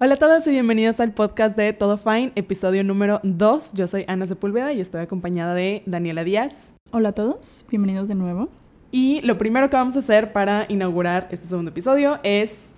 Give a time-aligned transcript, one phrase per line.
[0.00, 3.74] Hola a todos y bienvenidos al podcast de Todo Fine, episodio número 2.
[3.74, 6.74] Yo soy Ana Sepúlveda y estoy acompañada de Daniela Díaz.
[6.90, 8.48] Hola a todos, bienvenidos de nuevo.
[8.90, 12.72] Y lo primero que vamos a hacer para inaugurar este segundo episodio es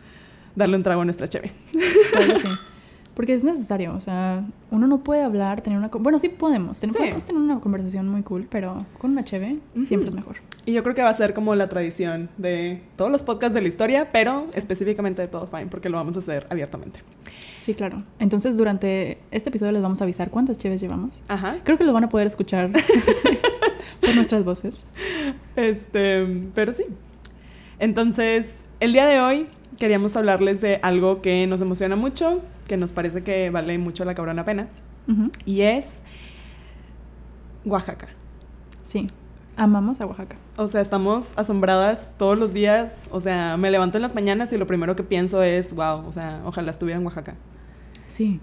[0.56, 1.52] darle un trago a nuestra cheve.
[2.12, 2.48] Claro, sí.
[3.16, 5.88] Porque es necesario, o sea, uno no puede hablar, tener una...
[5.88, 6.86] Bueno, sí podemos, Sí.
[6.88, 10.36] podemos tener una conversación muy cool, pero con una cheve siempre es mejor.
[10.66, 13.62] Y yo creo que va a ser como la tradición de todos los podcasts de
[13.62, 17.00] la historia, pero específicamente de Todo Fine, porque lo vamos a hacer abiertamente.
[17.56, 18.02] Sí, claro.
[18.18, 21.22] Entonces, durante este episodio les vamos a avisar cuántas cheves llevamos.
[21.28, 21.56] Ajá.
[21.64, 22.70] Creo que lo van a poder escuchar
[24.02, 24.84] por nuestras voces.
[25.56, 26.22] Este,
[26.54, 26.84] pero sí.
[27.78, 29.46] Entonces, el día de hoy
[29.78, 34.14] queríamos hablarles de algo que nos emociona mucho, que nos parece que vale mucho la
[34.14, 34.68] cabrona pena,
[35.44, 36.00] y es
[37.64, 38.08] Oaxaca.
[38.84, 39.06] Sí,
[39.56, 40.36] amamos a Oaxaca.
[40.56, 43.08] O sea, estamos asombradas todos los días.
[43.10, 46.12] O sea, me levanto en las mañanas y lo primero que pienso es, wow, o
[46.12, 47.34] sea, ojalá estuviera en Oaxaca.
[48.06, 48.40] Sí,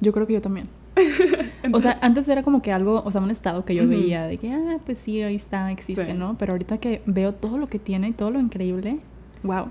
[0.00, 0.68] yo creo que yo también.
[1.72, 4.38] O sea, antes era como que algo, o sea, un estado que yo veía de
[4.38, 6.12] que, ah, pues sí, ahí está, existe, Sí.
[6.14, 6.36] ¿no?
[6.38, 8.98] Pero ahorita que veo todo lo que tiene y todo lo increíble,
[9.42, 9.66] wow.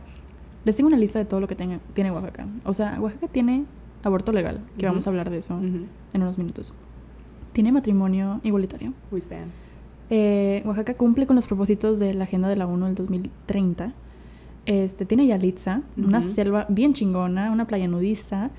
[0.65, 2.45] Les tengo una lista de todo lo que tenga- tiene Oaxaca.
[2.63, 3.65] O sea, Oaxaca tiene
[4.03, 4.93] aborto legal, que Ujú.
[4.93, 5.85] vamos a hablar de eso Ujú.
[6.13, 6.73] en unos minutos.
[7.53, 8.93] Tiene matrimonio igualitario.
[9.11, 9.51] We stand.
[10.09, 13.93] Eh, Oaxaca cumple con los propósitos de la Agenda de la ONU del 2030.
[14.65, 16.27] Este, tiene Yalitza, una Ujú.
[16.29, 18.51] selva bien chingona, una playa nudista.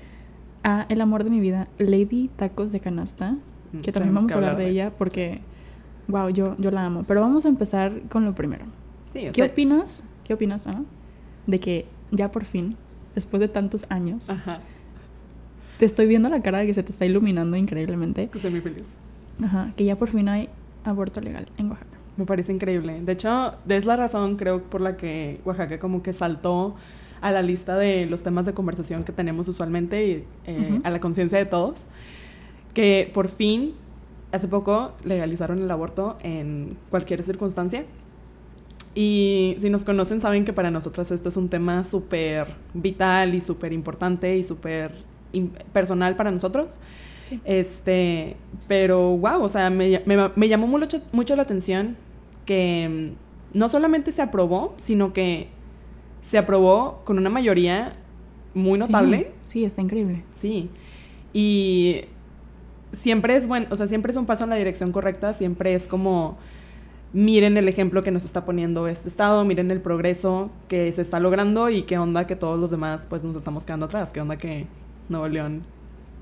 [0.63, 3.35] A El amor de mi vida, Lady Tacos de Canasta,
[3.81, 5.41] que también vamos a hablar de ella porque,
[6.07, 7.03] wow, yo, yo la amo.
[7.07, 8.65] Pero vamos a empezar con lo primero.
[9.03, 10.03] Sí, o ¿Qué sea, opinas?
[10.23, 10.83] ¿Qué opinas, Ana?
[11.47, 12.75] De que ya por fin,
[13.15, 14.59] después de tantos años, Ajá.
[15.81, 18.21] Te estoy viendo la cara de que se te está iluminando increíblemente.
[18.21, 18.85] Es que soy muy feliz.
[19.43, 20.47] Ajá, que ya por fin hay
[20.83, 21.97] aborto legal en Oaxaca.
[22.17, 23.01] Me parece increíble.
[23.01, 26.75] De hecho, es la razón, creo, por la que Oaxaca como que saltó
[27.19, 30.81] a la lista de los temas de conversación que tenemos usualmente y eh, Ujú.
[30.83, 31.87] a la conciencia de todos.
[32.75, 33.73] Que por fin,
[34.31, 37.85] hace poco, legalizaron el aborto en cualquier circunstancia.
[38.93, 43.41] Y si nos conocen, saben que para nosotras esto es un tema súper vital y
[43.41, 45.09] súper importante y súper
[45.73, 46.79] personal para nosotros.
[47.23, 47.39] Sí.
[47.45, 48.35] Este,
[48.67, 51.95] pero wow, o sea, me, ll- me- me llamó mucho, mucho la atención
[52.45, 53.13] que
[53.53, 55.47] mm, no solamente se aprobó, sino que
[56.21, 57.95] se aprobó con una mayoría
[58.53, 59.31] muy Sí, notable.
[59.41, 60.23] Sí, está increíble.
[60.31, 60.69] Sí.
[61.33, 62.01] Y
[62.91, 65.87] siempre es bueno, o sea, siempre es un paso en la dirección correcta, siempre es
[65.87, 66.37] como
[67.13, 71.19] miren el ejemplo que nos está poniendo este estado, miren el progreso que se está
[71.19, 74.37] logrando y qué onda que todos los demás pues nos estamos quedando atrás, qué onda
[74.37, 74.65] que
[75.11, 75.61] Nuevo León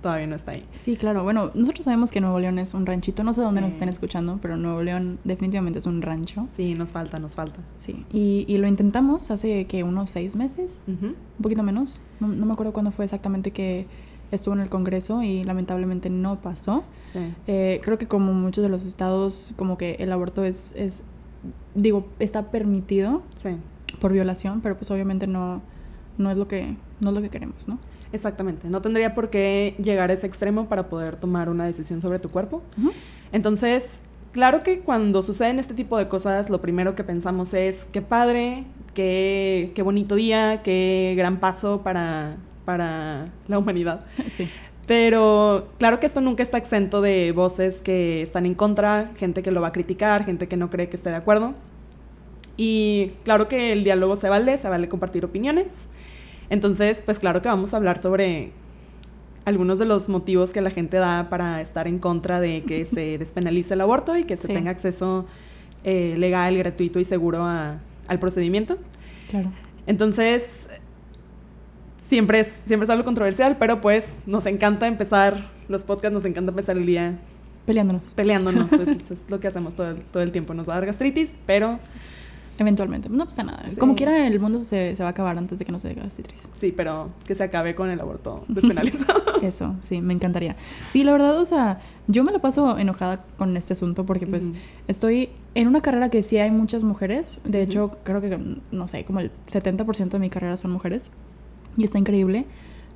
[0.02, 0.66] todavía no está ahí.
[0.76, 1.24] Sí, claro.
[1.24, 3.24] Bueno, nosotros sabemos que Nuevo León es un ranchito.
[3.24, 6.48] No sé dónde nos estén escuchando, pero Nuevo León definitivamente es un rancho.
[6.56, 7.60] Sí, nos falta, nos falta.
[7.78, 8.06] Sí.
[8.14, 11.08] Y, y lo intentamos hace que unos seis meses, Ujú.
[11.08, 12.02] un poquito menos.
[12.22, 13.88] No, no me acuerdo cuándo fue exactamente que
[14.32, 16.84] estuvo en el Congreso y lamentablemente no pasó.
[17.02, 17.34] Sí.
[17.48, 21.02] Eh, creo que como muchos de los estados, como que el aborto es, es,
[21.76, 23.58] digo, está permitido Sí.
[24.00, 25.62] por violación, pero pues obviamente no,
[26.18, 27.80] no es lo que, no es lo que queremos, ¿no?
[28.12, 28.68] Exactamente.
[28.70, 32.30] No tendría por qué llegar a ese extremo para poder tomar una decisión sobre tu
[32.30, 32.64] cuerpo.
[33.32, 34.00] Entonces,
[34.32, 38.66] claro que cuando suceden este tipo de cosas, lo primero que pensamos es, qué padre,
[38.94, 44.06] qué, qué bonito día, qué gran paso para, para la humanidad.
[44.30, 44.48] Sí.
[44.88, 49.52] Pero claro que esto nunca está exento de voces que están en contra, gente que
[49.52, 51.54] lo va a criticar, gente que no cree que esté de acuerdo.
[52.58, 55.88] Y claro que el diálogo se vale, se vale compartir opiniones.
[56.50, 58.52] Entonces, pues claro que vamos a hablar sobre
[59.46, 63.18] algunos de los motivos que la gente da para estar en contra de que se
[63.18, 64.54] despenalice el aborto y que se Sí.
[64.54, 65.26] tenga acceso
[65.84, 68.78] eh, legal, gratuito y seguro a- al procedimiento.
[69.30, 69.52] Claro.
[69.88, 70.68] Entonces,
[72.06, 76.50] siempre es, siempre es algo controversial, pero pues nos encanta empezar los podcasts, nos encanta
[76.52, 77.20] empezar el día
[77.66, 78.14] Peleándonos.
[78.16, 78.72] peleándonos.
[79.12, 80.54] es, lo que hacemos todo el, todo el tiempo.
[80.54, 81.80] Nos va a dar gastritis, pero
[82.60, 83.10] Eventualmente.
[83.10, 83.64] No pasa nada.
[83.70, 83.80] Sí.
[83.80, 86.50] Como quiera, el mundo se, se va a acabar antes de que nos dé gastritis.
[86.54, 89.22] sí, pero que se acabe con el aborto despenalizado.
[89.42, 90.56] Eso, sí, me encantaría.
[90.92, 94.50] Sí, la verdad, o sea, yo me la paso enojada con este asunto porque pues
[94.50, 94.58] Ujú.
[94.88, 97.40] estoy en una carrera que sí hay muchas mujeres.
[97.46, 97.72] De Ujú.
[97.72, 98.38] hecho, creo que,
[98.72, 101.12] no sé, como el 70% de mi carrera son mujeres.
[101.78, 102.46] Y está increíble.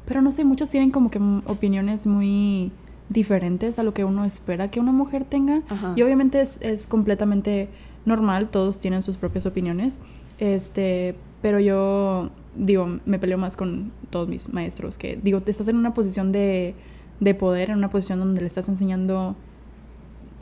[0.06, 2.74] Pero no sé, muchas tienen como que opiniones muy
[3.10, 5.62] diferentes a lo que uno espera que una mujer tenga.
[5.70, 5.94] Ajá.
[5.96, 7.70] Y obviamente es, es completamente
[8.06, 10.00] normal, todos tienen sus propias opiniones.
[10.40, 15.68] Este, pero yo digo, me peleo más con todos mis maestros que digo, te estás
[15.68, 16.76] en una posición de,
[17.20, 19.36] de poder, en una posición donde le estás enseñando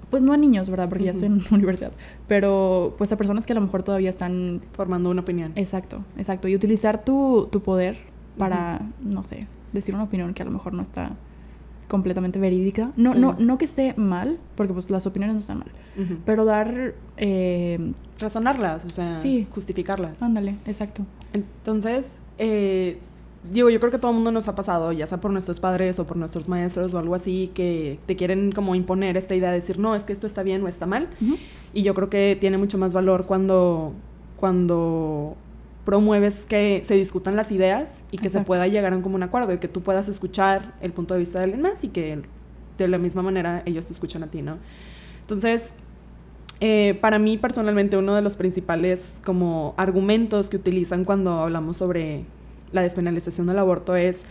[0.10, 0.90] pues no a niños, ¿verdad?
[0.90, 1.94] Porque ya estoy en universidad,
[2.28, 5.54] pero pues a personas que a lo mejor todavía están Formando una opinión.
[5.56, 7.98] exacto, exacto y utilizar tu, tu poder
[8.38, 11.16] para, no sé, decir una opinión que a lo mejor no está
[11.92, 12.94] completamente verídica.
[12.96, 15.72] No, no, no que esté mal, porque pues las opiniones no están mal,
[16.26, 16.96] pero dar...
[17.18, 19.14] Eh, Razonarlas, o sea,
[19.52, 20.22] justificarlas.
[20.22, 21.04] Ándale, exacto.
[21.34, 23.00] Entonces, eh,
[23.52, 26.00] digo, yo creo que todo el mundo nos ha pasado, ya sea por nuestros padres
[26.00, 29.56] o por nuestros maestros o algo así, que te quieren como imponer esta idea de
[29.56, 31.10] decir, no, es que esto está bien o está mal.
[31.74, 33.94] Y yo creo que tiene mucho más valor cuando,
[34.38, 35.36] cuando
[35.86, 39.54] promueves que se discutan las ideas y que se pueda llegar a un común acuerdo
[39.54, 42.22] y que tú puedas escuchar el punto de vista de alguien más y que
[42.78, 44.58] de la misma manera ellos te escuchan a ti, ¿no?
[45.22, 45.74] Entonces,
[46.60, 52.26] eh, para mí personalmente uno de los principales como argumentos que utilizan cuando hablamos sobre
[52.72, 54.26] la despenalización del aborto es,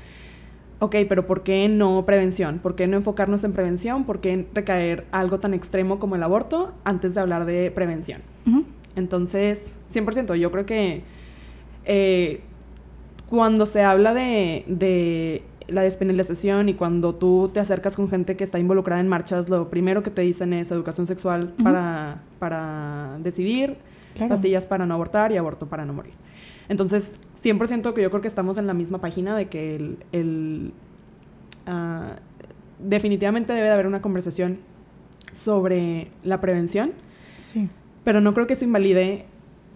[0.78, 2.60] ok, pero ¿por qué no prevención?
[2.60, 4.04] ¿Por qué no enfocarnos en prevención?
[4.04, 8.22] ¿Por qué recaer algo tan extremo como el aborto antes de hablar de prevención?
[8.96, 11.02] Entonces, 100%, yo creo que
[11.84, 12.40] eh,
[13.28, 18.44] cuando se habla de, de, la despenalización y cuando tú te acercas con gente que
[18.44, 23.76] está involucrada en marchas, lo primero que te dicen es educación sexual para, para decidir,
[24.28, 26.14] pastillas para no abortar y aborto para no morir.
[26.68, 30.72] Entonces, 100% que yo creo que estamos en la misma página de que el, el
[31.66, 32.14] uh,
[32.78, 34.58] definitivamente debe de haber una conversación
[35.32, 36.92] sobre la prevención.
[37.42, 37.68] Sí.
[38.04, 39.26] Pero no creo que se invalide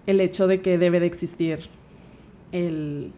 [0.06, 1.69] el hecho de que debe de existir
[2.55, 3.12] el,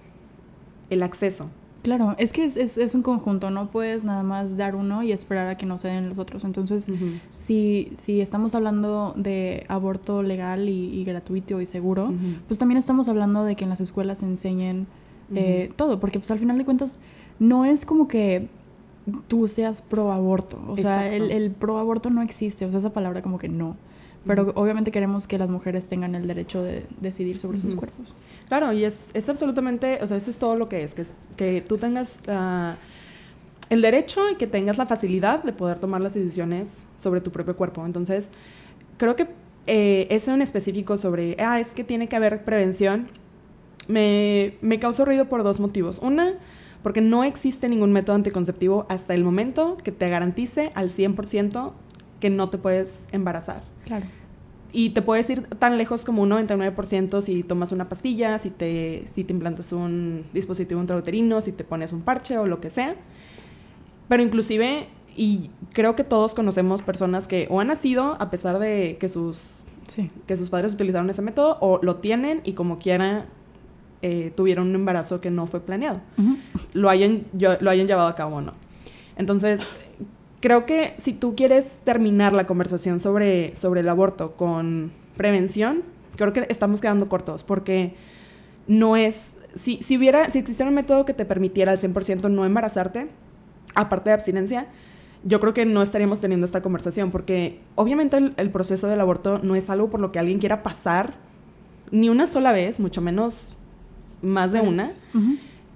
[0.91, 1.49] el acceso.
[1.83, 5.47] Claro, es que es, es, un conjunto, no puedes nada más dar uno y esperar
[5.47, 6.45] a que no se den los otros.
[6.45, 6.91] Entonces,
[7.37, 12.13] si, si estamos hablando de aborto legal y, gratuito y seguro,
[12.49, 14.89] pues también estamos hablando de que en las escuelas se enseñen
[15.33, 16.99] eh, todo, porque pues al final de cuentas
[17.39, 18.49] no es como que
[19.29, 22.93] tú seas pro aborto, o sea, el, el pro aborto no existe, o sea, esa
[22.93, 23.77] palabra como que no.
[24.27, 28.17] Pero obviamente queremos que las mujeres tengan el derecho de decidir sobre sus cuerpos.
[28.49, 31.15] Claro, y es, es, absolutamente, o sea, eso es todo lo que es, que, es,
[31.37, 32.75] que tú tengas uh,
[33.71, 37.57] el derecho y que tengas la facilidad de poder tomar las decisiones sobre tu propio
[37.57, 37.85] cuerpo.
[37.87, 38.31] Entonces,
[38.99, 39.29] creo que
[39.67, 43.09] eh, eso en específico sobre, ah, es que tiene que haber prevención,
[43.89, 46.01] me, me causó ruido por dos motivos.
[46.01, 46.35] Una,
[46.83, 51.73] porque no existe ningún método anticonceptivo hasta el momento que te garantice al 100%
[52.21, 53.63] que no te puedes embarazar.
[53.85, 54.07] Claro.
[54.79, 59.05] Y te puedes ir tan lejos como un 99% si tomas una pastilla, si te,
[59.11, 62.95] si te implantas un dispositivo intrauterino, si te pones un parche o lo que sea.
[64.07, 64.87] Pero inclusive,
[65.17, 69.65] y creo que todos conocemos personas que o han nacido a pesar de que sus,
[70.27, 73.25] que sus padres utilizaron ese método, o lo tienen y como quiera
[74.03, 76.03] eh, tuvieron un embarazo que no fue planeado.
[76.75, 78.53] lo, hayan, lo hayan llevado a cabo o no.
[79.17, 79.71] Entonces,
[80.47, 85.83] creo que si tú quieres terminar la conversación sobre, sobre el aborto con prevención,
[86.15, 87.97] creo que estamos quedando cortos porque
[88.69, 92.45] no es, si, si hubiera, si existiera un método que te permitiera al 100% no
[92.45, 93.09] embarazarte,
[93.75, 94.69] aparte de abstinencia,
[95.25, 99.57] yo creo que no estaríamos teniendo esta conversación porque obviamente el, proceso del aborto no
[99.57, 101.15] es algo por lo que alguien quiera pasar
[101.91, 103.57] ni una sola vez, mucho menos
[104.23, 104.93] más de una.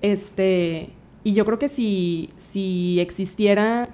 [0.01, 0.91] Este,
[1.25, 3.89] y yo creo que si, si existiera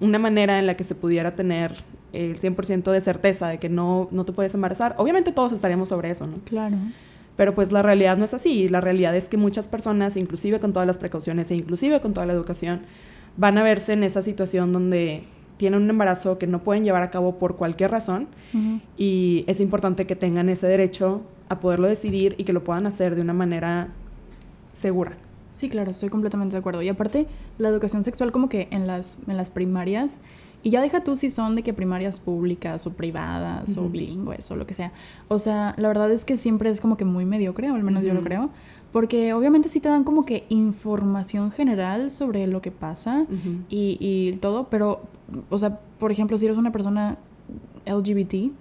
[0.00, 1.74] una manera en la que se pudiera tener
[2.12, 6.10] el 100% de certeza de que no, no te puedes embarazar, obviamente todos estaríamos sobre
[6.10, 6.38] eso, ¿no?
[6.44, 6.76] Claro.
[7.36, 8.68] Pero pues la realidad no es así.
[8.68, 12.26] La realidad es que muchas personas, inclusive con todas las precauciones e inclusive con toda
[12.26, 12.80] la educación,
[13.36, 15.22] van a verse en esa situación donde
[15.56, 18.28] tienen un embarazo que no pueden llevar a cabo por cualquier razón
[18.96, 23.14] y es importante que tengan ese derecho a poderlo decidir y que lo puedan hacer
[23.14, 23.88] de una manera
[24.72, 25.16] segura.
[25.58, 26.82] Sí, claro, estoy completamente de acuerdo.
[26.82, 27.26] Y aparte,
[27.58, 30.20] la educación sexual como que en las, en las primarias,
[30.62, 34.54] y ya deja tú si son de que primarias públicas o privadas o bilingües o
[34.54, 34.92] lo que sea.
[35.26, 38.04] O sea, la verdad es que siempre es como que muy mediocre, o al menos
[38.04, 38.50] yo lo creo.
[38.92, 43.26] Porque obviamente sí te dan como que información general sobre lo que pasa
[43.68, 45.02] y, y, todo, pero,
[45.50, 47.18] o sea, por ejemplo, si eres una persona
[47.84, 48.52] LGBT,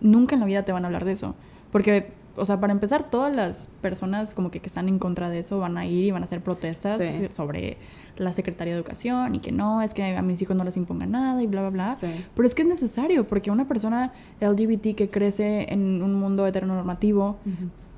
[0.00, 1.36] nunca en la vida te van a hablar de eso.
[1.70, 5.40] Porque o sea, para empezar, todas las personas como que, que, están en contra de
[5.40, 7.78] eso van a ir y van a hacer protestas sobre
[8.16, 11.06] la Secretaría de Educación y que no, es que a mis hijos no les imponga
[11.06, 11.96] nada y bla, bla, bla.
[12.34, 17.38] Pero es que es necesario porque una persona LGBT que crece en un mundo heteronormativo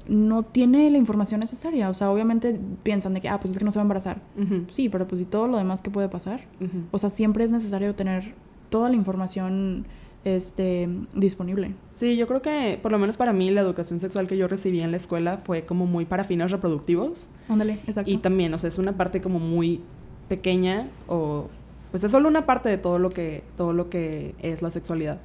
[0.08, 1.88] no tiene la información necesaria.
[1.88, 4.20] O sea, obviamente piensan de que, ah, pues es que no se va a embarazar.
[4.68, 6.42] Sí, pero pues y todo lo demás que puede pasar.
[6.90, 8.34] O sea, siempre es necesario tener
[8.68, 9.86] toda la información
[10.24, 11.74] este, disponible.
[11.92, 14.80] Sí, yo creo que por lo menos para mí la educación sexual que yo recibí
[14.80, 17.30] en la escuela fue como muy para fines reproductivos.
[17.48, 18.10] Ándale, exacto.
[18.10, 19.80] Y también, o sea, es una parte como muy
[20.28, 21.48] pequeña o
[21.90, 25.20] pues es solo una parte de todo lo que todo lo que es la sexualidad.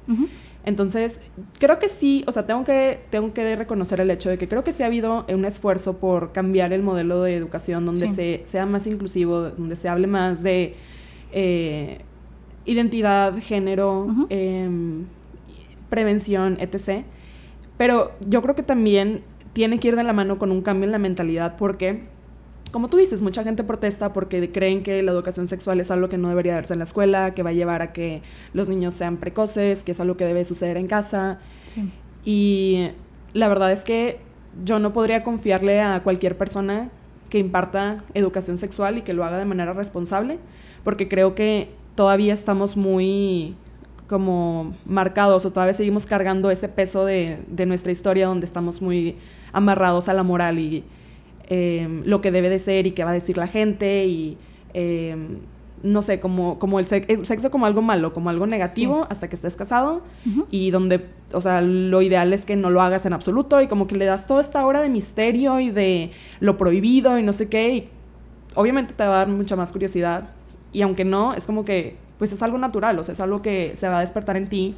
[0.64, 1.20] Entonces,
[1.60, 4.64] creo que sí, o sea, tengo que, tengo que reconocer el hecho de que creo
[4.64, 8.66] que sí ha habido un esfuerzo por cambiar el modelo de educación donde se, sea
[8.66, 10.74] más inclusivo, donde se hable más de
[11.30, 12.00] eh,
[12.66, 15.06] identidad, género, em,
[15.88, 17.04] prevención, etc.
[17.76, 20.92] Pero yo creo que también tiene que ir de la mano con un cambio en
[20.92, 22.02] la mentalidad porque
[22.72, 26.18] como tú dices, mucha gente protesta porque creen que la educación sexual es algo que
[26.18, 28.20] no debería darse en la escuela, que va a llevar a que
[28.52, 31.38] los niños sean precoces, que es algo que debe suceder en casa.
[32.24, 32.88] Y
[33.32, 34.20] la verdad es que
[34.64, 36.90] yo no podría confiarle a cualquier persona
[37.30, 40.38] que imparta educación sexual y que lo haga de manera responsable,
[40.84, 43.56] porque creo que todavía estamos muy
[44.06, 49.16] como marcados o todavía seguimos cargando ese peso de, de nuestra historia donde estamos muy
[49.52, 50.84] amarrados a la moral y
[51.48, 54.36] Em, lo que debe de ser y qué va a decir la gente y
[54.74, 55.38] em,
[55.84, 59.54] no sé, como, como el, sexo como algo malo, como algo negativo hasta que estés
[59.54, 60.02] casado
[60.50, 63.86] y donde, o sea, lo ideal es que no lo hagas en absoluto y como
[63.86, 66.10] que le das toda esta hora de misterio y de
[66.40, 67.88] lo prohibido y no sé qué y
[68.56, 70.30] obviamente te va a dar mucha más curiosidad
[70.76, 73.74] y aunque no, es como que, pues es algo natural, o sea, es algo que
[73.76, 74.74] se va a despertar en ti.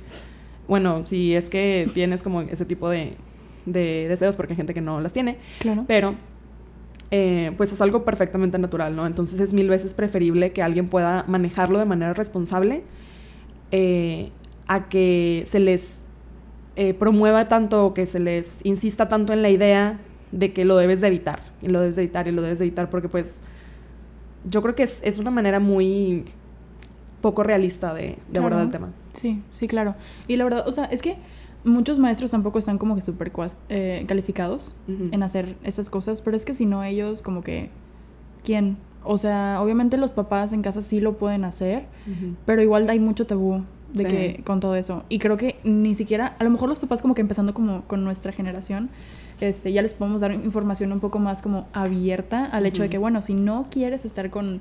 [0.69, 3.17] Bueno, si es que tienes como ese tipo de,
[3.67, 5.38] de deseos, porque hay gente que no las tiene.
[5.59, 5.87] Claro.
[5.88, 6.14] Pero
[7.11, 9.09] eh, pues es algo perfectamente natural, ¿no?
[9.09, 12.85] Entonces es mil veces preferible que alguien pueda manejarlo de manera responsable
[13.73, 14.31] eh,
[14.69, 16.02] a que se les
[16.76, 19.99] eh, promueva tanto, que se les insista tanto en la idea
[20.31, 22.67] de que lo debes de evitar, y lo debes de evitar, y lo debes de
[22.67, 23.40] evitar, porque pues
[24.49, 26.25] yo creo que es, es una manera muy
[27.21, 28.90] poco realista de, de abordar el tema.
[29.12, 29.95] Sí, sí, claro.
[30.26, 31.16] Y la verdad, o sea, es que
[31.64, 33.33] muchos maestros tampoco están como que súper
[33.68, 37.71] eh, calificados en hacer estas cosas, pero es que si no ellos como que,
[38.45, 38.76] ¿quién?
[39.04, 41.87] O sea, obviamente los papás en casa sí lo pueden hacer,
[42.47, 45.04] pero igual hay mucho tabú de que con todo eso.
[45.09, 48.04] Y creo que ni siquiera, a lo mejor los papás como que empezando como con
[48.04, 48.90] nuestra generación,
[49.40, 52.99] este, ya les podemos dar información un poco más como abierta al hecho de que,
[52.99, 54.61] bueno, si no quieres estar con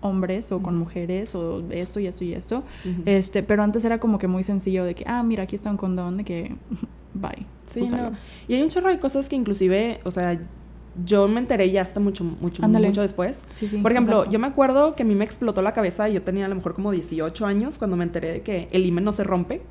[0.00, 2.62] hombres o con mujeres o esto y esto y esto.
[3.04, 5.76] este, pero antes era como que muy sencillo de que, ah, mira, aquí está un
[5.76, 6.56] condón, de que,
[7.14, 7.46] bye.
[7.66, 8.12] Sí, no.
[8.48, 10.40] Y hay un chorro de cosas que inclusive, o sea,
[11.04, 13.40] yo me enteré ya hasta mucho, mucho, mucho después.
[13.48, 16.22] Sí, sí, Por ejemplo, yo me acuerdo que a mí me explotó la cabeza, yo
[16.22, 19.12] tenía a lo mejor como 18 años cuando me enteré de que el himen no
[19.12, 19.62] se rompe.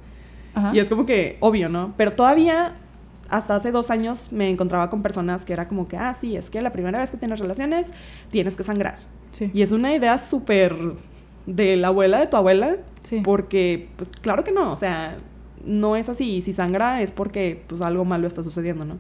[0.74, 1.94] Y es como que obvio, ¿no?
[1.96, 2.76] Pero todavía
[3.30, 6.50] hasta hace dos años me encontraba con personas que era como que, ah, sí, es
[6.50, 7.94] que la primera vez que tienes relaciones
[8.32, 8.98] tienes que sangrar.
[9.54, 10.76] Y es una idea súper
[11.46, 12.78] de la abuela de tu abuela,
[13.24, 15.18] porque, pues claro que no, o sea,
[15.66, 16.42] no es así.
[16.42, 18.98] Si sangra es porque, pues algo malo está sucediendo, ¿no?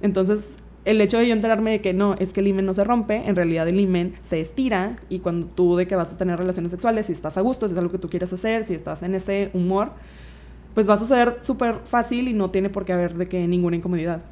[0.00, 2.84] Entonces, el hecho de yo enterarme de que no, es que el himen no se
[2.84, 6.38] rompe, en realidad el himen se estira y cuando tú de que vas a tener
[6.38, 9.02] relaciones sexuales, si estás a gusto, si es algo que tú quieres hacer, si estás
[9.02, 9.92] en este humor,
[10.74, 13.76] pues va a suceder súper fácil y no tiene por qué haber de que ninguna
[13.76, 14.22] incomodidad.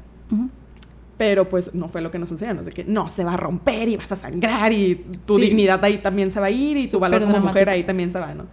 [1.17, 3.89] Pero pues no fue lo que nos enseñaron, de que no, se va a romper
[3.89, 6.99] y vas a sangrar y tu dignidad ahí también se va a ir y tu
[6.99, 8.45] valor como mujer ahí también se va, ¿no?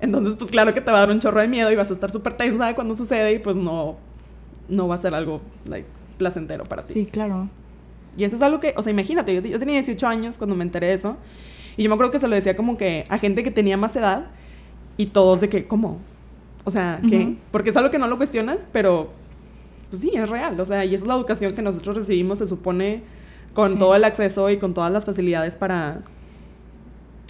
[0.00, 1.92] Entonces, pues claro que te va a dar un chorro de miedo y vas a
[1.92, 3.96] estar súper tensa cuando sucede y pues no,
[4.68, 5.86] no va a ser algo like,
[6.16, 6.92] placentero para ti.
[6.92, 7.48] Sí, claro.
[8.16, 10.64] Y eso es algo que, o sea, imagínate, yo, yo tenía 18 años cuando me
[10.64, 11.16] enteré de eso
[11.76, 13.94] y yo me acuerdo que se lo decía como que a gente que tenía más
[13.96, 14.26] edad
[14.96, 15.98] y todos de que, ¿cómo?
[16.64, 17.36] O sea, ¿qué?
[17.50, 19.10] Porque es algo que no lo cuestionas, pero
[19.88, 20.58] pues sí, es real.
[20.60, 23.02] O sea, y esa es la educación que nosotros recibimos, se supone,
[23.54, 26.02] con todo el acceso y con todas las facilidades para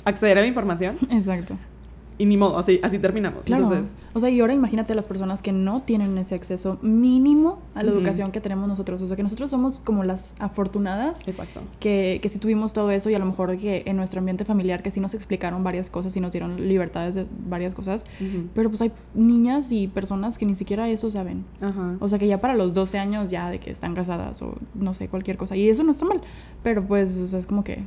[0.05, 0.97] acceder a la información.
[1.11, 1.57] Exacto
[2.21, 3.49] y ni modo, así, así terminamos.
[3.49, 7.83] Entonces, o sea, y ahora imagínate las personas que no tienen ese acceso mínimo a
[7.83, 9.01] la educación que tenemos nosotros.
[9.01, 11.27] O sea, que nosotros somos como las afortunadas.
[11.27, 11.63] Exacto.
[11.79, 14.83] Que, que sí tuvimos todo eso y a lo mejor que en nuestro ambiente familiar
[14.83, 18.05] que sí nos explicaron varias cosas y nos dieron libertades de varias cosas.
[18.55, 21.47] Pero pues hay niñas y personas que ni siquiera eso saben.
[21.63, 21.97] Ajá.
[22.01, 24.93] O sea, que ya para los 12 años ya de que están casadas o no
[24.93, 25.57] sé, cualquier cosa.
[25.57, 26.21] Y eso no está mal.
[26.63, 27.83] Pero pues, o sea, es como que...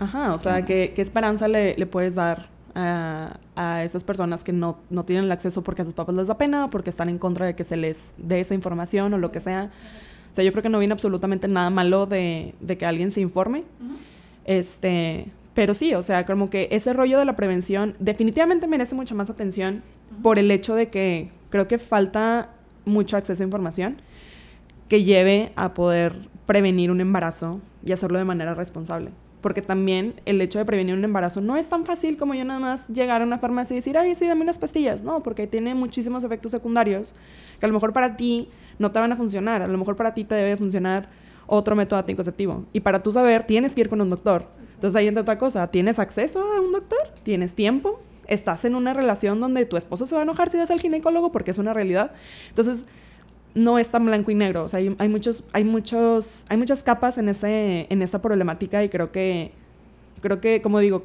[0.00, 4.52] Ajá, o sea, ¿qué, ¿qué, esperanza le, le puedes dar a, a esas personas que
[4.52, 7.18] no, no, tienen el acceso porque a sus papás les da pena, porque están en
[7.18, 9.70] contra de que se les dé esa información o lo que sea.
[10.30, 13.20] O sea, yo creo que no viene absolutamente nada malo de, de que alguien se
[13.20, 13.64] informe.
[14.44, 19.14] Este, pero sí, o sea, como que ese rollo de la prevención definitivamente merece mucha
[19.14, 19.82] más atención
[20.22, 22.50] por el hecho de que creo que falta
[22.84, 23.96] mucho acceso a información
[24.88, 29.10] que lleve a poder prevenir un embarazo y hacerlo de manera responsable
[29.42, 32.60] porque también el hecho de prevenir un embarazo no es tan fácil como yo nada
[32.60, 35.02] más llegar a una farmacia y decir, ay, sí, dame unas pastillas.
[35.02, 37.14] No, porque tiene muchísimos efectos secundarios
[37.60, 39.60] que a lo mejor para ti no te van a funcionar.
[39.60, 41.10] A lo mejor para ti te debe funcionar
[41.46, 42.64] otro método anticonceptivo.
[42.72, 44.46] Y para tú saber, tienes que ir con un doctor.
[44.74, 45.66] Entonces ahí entra otra cosa.
[45.70, 47.10] ¿Tienes acceso a un doctor?
[47.22, 48.00] ¿Tienes tiempo?
[48.28, 51.32] estás en una relación donde tu esposo se va a enojar si vas al ginecólogo
[51.32, 52.12] porque es una realidad.
[52.48, 52.86] Entonces,
[53.54, 54.64] no es tan blanco y negro.
[54.64, 58.88] O sea, hay, muchos, hay muchos, hay muchas capas en ese, en esta problemática y
[58.88, 59.52] creo que,
[60.20, 61.02] creo que, como digo,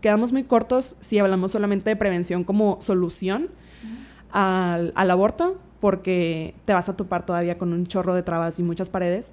[0.00, 3.48] quedamos muy cortos si hablamos solamente de prevención como solución
[4.30, 8.62] al, al, aborto, porque te vas a topar todavía con un chorro de trabas y
[8.62, 9.32] muchas paredes,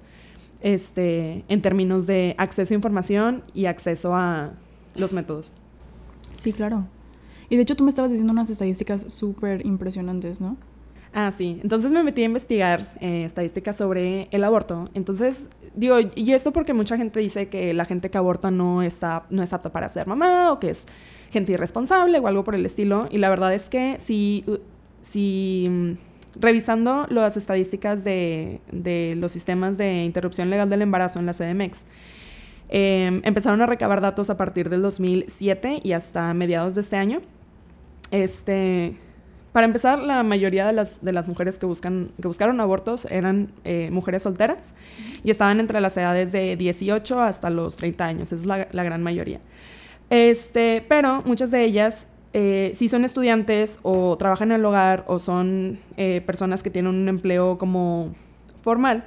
[0.60, 4.52] este, en términos de acceso a información y acceso a
[4.94, 5.52] los métodos.
[6.32, 6.86] Sí, claro.
[7.48, 10.56] Y de hecho tú me estabas diciendo unas estadísticas súper impresionantes, ¿no?
[11.18, 11.58] Ah, sí.
[11.62, 14.90] Entonces me metí a investigar eh, estadísticas sobre el aborto.
[14.92, 19.24] Entonces, digo, y esto porque mucha gente dice que la gente que aborta no está,
[19.30, 20.84] no es apta para ser mamá o que es
[21.30, 23.08] gente irresponsable o algo por el estilo.
[23.10, 24.44] Y la verdad es que si,
[25.00, 25.92] si mm,
[26.38, 31.84] revisando las estadísticas de, de, los sistemas de interrupción legal del embarazo en la CDMX,
[32.68, 37.22] em, empezaron a recabar datos a partir del 2007 y hasta mediados de este año.
[38.10, 38.98] Este,
[39.56, 44.74] para empezar, la mayoría de las, mujeres que, buscaron abortos eran eh, mujeres solteras
[45.24, 49.40] y estaban entre las edades de 18 hasta los 30 años, es la, gran mayoría.
[50.10, 55.18] Este, pero muchas de ellas eh, si son estudiantes o trabajan en el hogar o
[55.18, 58.12] son eh, personas que tienen un empleo como
[58.60, 59.04] formal.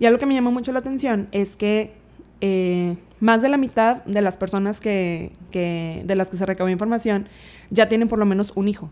[0.00, 1.92] Y algo que me llamó mucho la atención es que
[3.20, 7.28] más de la mitad de las personas que, que, de las que se recabó información
[7.70, 8.90] ya tienen por lo menos un hijo.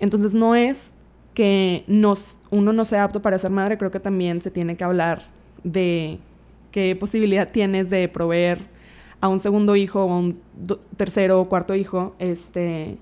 [0.00, 0.92] Entonces no es
[1.34, 4.84] que nos, uno no sea apto para ser madre, creo que también se tiene que
[4.84, 5.22] hablar
[5.64, 6.18] de
[6.70, 8.66] qué posibilidad tienes de proveer
[9.20, 10.40] a un segundo hijo o a un
[10.96, 12.98] tercero o cuarto hijo, este,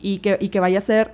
[0.00, 1.12] y que, y que vaya a ser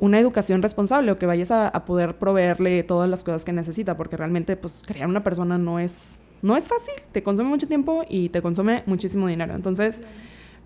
[0.00, 4.16] una educación responsable o que vayas a, poder proveerle todas las cosas que necesita, porque
[4.16, 8.28] realmente pues criar una persona no es, no es fácil, te consume mucho tiempo y
[8.28, 9.54] te consume muchísimo dinero.
[9.54, 10.02] Entonces,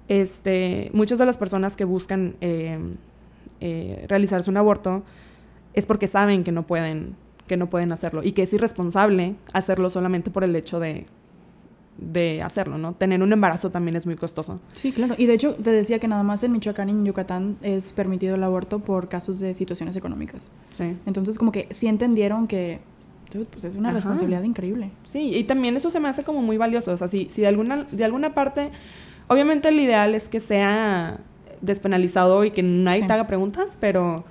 [0.09, 2.79] este, muchas de las personas que buscan eh,
[3.61, 5.02] eh, realizarse un aborto
[5.75, 9.88] es porque saben que no pueden que no pueden hacerlo y que es irresponsable hacerlo
[9.88, 11.07] solamente por el hecho de,
[11.97, 12.93] de hacerlo, ¿no?
[12.93, 14.61] Tener un embarazo también es muy costoso.
[14.75, 15.14] Sí, claro.
[15.19, 18.37] Y de hecho te decía que nada más en Michoacán y en Yucatán es permitido
[18.37, 20.51] el aborto por casos de situaciones económicas.
[20.70, 20.96] Sí.
[21.07, 22.81] Entonces como que sí entendieron que
[23.51, 24.90] pues es una responsabilidad increíble.
[25.05, 26.92] Sí, y también eso se me hace como muy valioso.
[26.92, 28.70] O sea, si, si de, alguna, de alguna parte,
[29.27, 31.20] obviamente el ideal es que sea
[31.61, 34.25] despenalizado y que nadie te haga preguntas, pero,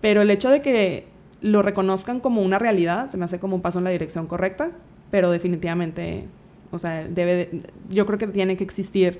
[0.00, 1.06] pero el hecho de que
[1.40, 4.70] lo reconozcan como una realidad se me hace como un paso en la dirección correcta,
[5.10, 6.26] pero definitivamente,
[6.70, 9.18] o sea, debe, yo creo que tiene que existir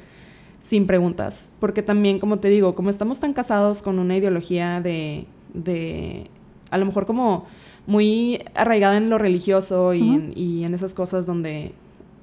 [0.60, 5.26] sin preguntas, porque también, como te digo, como estamos tan casados con una ideología de,
[5.52, 6.28] de
[6.70, 7.46] a lo mejor como
[7.86, 11.72] muy arraigada en lo religioso y, en, y en, esas cosas donde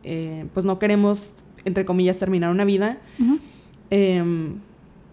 [0.04, 3.00] eh, pues no queremos, entre comillas, terminar una vida,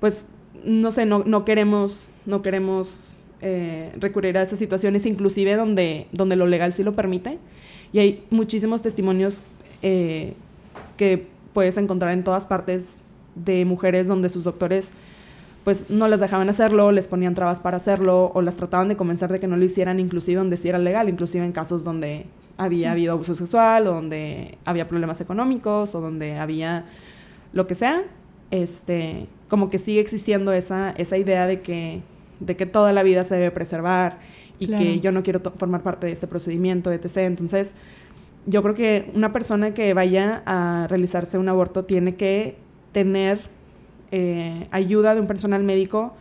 [0.06, 0.26] pues,
[0.62, 6.36] no sé, no, no queremos, no queremos eh, recurrir a esas situaciones, inclusive donde, donde
[6.36, 7.40] lo legal sí lo permite.
[7.92, 9.42] Y hay muchísimos testimonios
[9.82, 10.34] eh,
[10.96, 13.00] que puedes encontrar en todas partes
[13.34, 14.92] de mujeres donde sus doctores
[15.64, 19.32] pues no les dejaban hacerlo, les ponían trabas para hacerlo o las trataban de convencer
[19.32, 22.26] de que no lo hicieran, inclusive donde sí era legal, inclusive en casos donde
[22.58, 26.84] había habido abuso sexual o donde había problemas económicos o donde había
[27.52, 28.04] lo que sea,
[28.52, 32.02] este, como que sigue existiendo esa, esa idea de que,
[32.40, 34.18] de que toda la vida se debe preservar
[34.58, 37.18] y que yo no quiero formar parte de este procedimiento, etc.
[37.18, 37.74] Entonces,
[38.46, 42.56] yo creo que una persona que vaya a realizarse un aborto tiene que
[42.92, 43.40] tener
[44.12, 46.14] eh, ayuda de un personal médico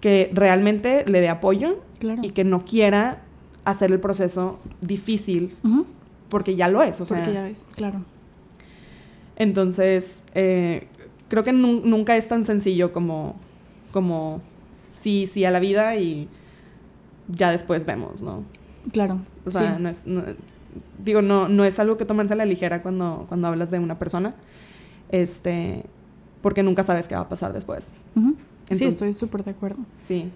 [0.00, 1.78] que realmente le dé apoyo
[2.22, 3.22] y que no quiera
[3.64, 5.56] hacer el proceso difícil,
[6.28, 7.18] porque ya lo es, o sea.
[7.18, 8.02] Porque ya es, claro.
[9.36, 10.88] Entonces, eh,
[11.32, 13.36] creo que nunca es tan sencillo como,
[13.90, 14.42] como
[14.90, 16.28] sí, sí a la vida y
[17.26, 18.44] ya después vemos, ¿no?
[18.92, 19.18] Claro.
[19.46, 20.02] O sea, no es,
[21.02, 23.98] digo, no, no es algo que tomarse a la ligera cuando, cuando hablas de una
[23.98, 24.34] persona,
[25.10, 25.86] este,
[26.42, 27.94] porque nunca sabes qué va a pasar después.
[28.70, 29.78] sí, estoy súper de acuerdo.
[29.98, 30.30] Sí.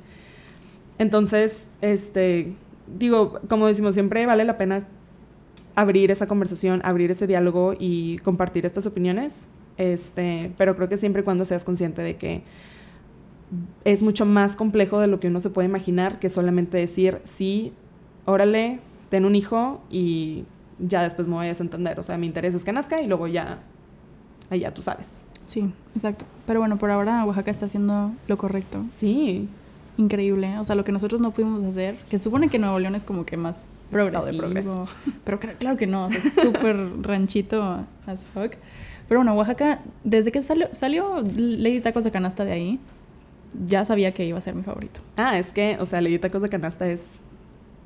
[0.96, 2.54] Entonces, este,
[2.98, 4.87] digo, como decimos, siempre vale la pena
[5.74, 9.48] abrir esa conversación, abrir ese diálogo y compartir estas opiniones
[9.79, 12.43] este, pero creo que siempre y cuando seas consciente de que
[13.85, 17.73] es mucho más complejo de lo que uno se puede imaginar que solamente decir, sí,
[18.25, 20.45] órale, ten un hijo y
[20.79, 21.99] ya después me voy a entender.
[21.99, 23.61] O sea, mi interés es que nazca y luego ya,
[24.51, 25.19] allá tú sabes.
[25.45, 26.25] Sí, exacto.
[26.47, 28.85] Pero bueno, por ahora Oaxaca está haciendo lo correcto.
[28.91, 29.49] Sí.
[29.97, 30.59] Increíble.
[30.59, 33.25] O sea, lo que nosotros no pudimos hacer, que supone que Nuevo León es como
[33.25, 34.87] que más progresivo.
[35.25, 38.53] Pero claro que no, es súper ranchito as fuck.
[39.09, 42.81] Pero bueno, Oaxaca, desde que salió, salió Lady Tacos de Canasta de ahí,
[43.66, 45.01] ya sabía que iba a ser mi favorito.
[45.16, 47.12] Ah, es que, o sea, Lady Tacos de Canasta es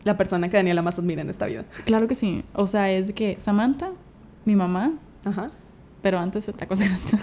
[0.04, 1.64] la persona que Daniela más admira en esta vida.
[1.84, 2.42] Claro que sí.
[2.54, 3.90] O sea, es que Samantha,
[4.46, 5.48] mi mamá, Ajá.
[6.00, 7.18] pero antes de Tacos de Canasta.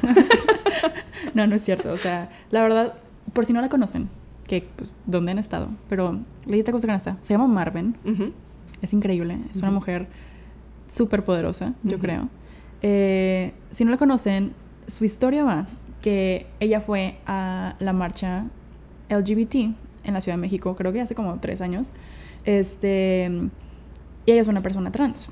[1.34, 1.92] no, no es cierto.
[1.92, 2.94] O sea, la verdad,
[3.34, 4.10] por si no la conocen,
[4.46, 5.70] que pues, ¿dónde han estado?
[5.90, 7.98] Pero Lady Tacos de Canasta se llama Marvin.
[8.06, 8.34] Ujú.
[8.82, 9.40] Es increíble.
[9.52, 10.08] Es una mujer
[10.88, 12.30] súper poderosa, yo creo.
[12.82, 14.54] Eh, si no la conocen,
[14.88, 15.68] su historia va
[16.02, 18.46] que ella fue a la marcha
[19.10, 19.56] LGBT
[20.04, 21.92] en la Ciudad de México, creo que hace como tres años.
[22.46, 23.30] Este,
[24.26, 25.32] y ella es una persona trans.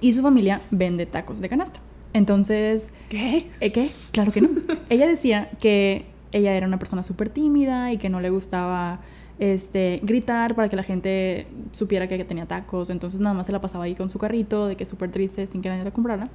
[0.00, 1.80] Y su familia vende tacos de canasta.
[2.12, 3.50] Entonces, ¿Qué?
[3.60, 3.90] ¿eh, ¿qué?
[4.12, 4.48] Claro que no.
[4.90, 9.00] ella decía que ella era una persona súper tímida y que no le gustaba
[9.38, 12.90] este, gritar para que la gente supiera que tenía tacos.
[12.90, 15.62] Entonces nada más se la pasaba ahí con su carrito, de que súper triste, sin
[15.62, 16.28] que nadie la comprara.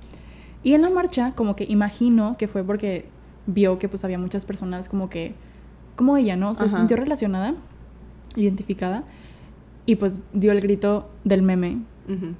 [0.63, 3.05] Y en la marcha, como que imagino que fue porque
[3.47, 5.33] vio que pues había muchas personas como que,
[5.95, 6.51] como ella, ¿no?
[6.51, 7.55] O sea, se sintió relacionada,
[8.35, 9.03] identificada.
[9.87, 11.79] Y pues dio el grito del meme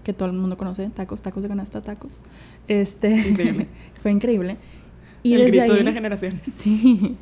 [0.04, 2.24] que todo el mundo conoce, tacos, tacos de canasta, tacos.
[2.68, 3.68] Este, Increíble.
[4.02, 4.58] fue increíble.
[5.24, 6.42] Y El desde grito ahí, de una generación.
[6.44, 7.18] Sí,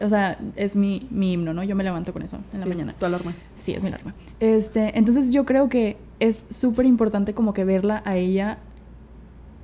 [0.00, 1.62] o sea, es mi, mi himno, ¿no?
[1.62, 2.94] Yo me levanto con eso en la Sí, es mañana.
[2.98, 3.34] tu alarma.
[3.56, 4.14] Sí, es mi alarma.
[4.40, 8.58] Este, entonces yo creo que es súper importante como que verla a ella.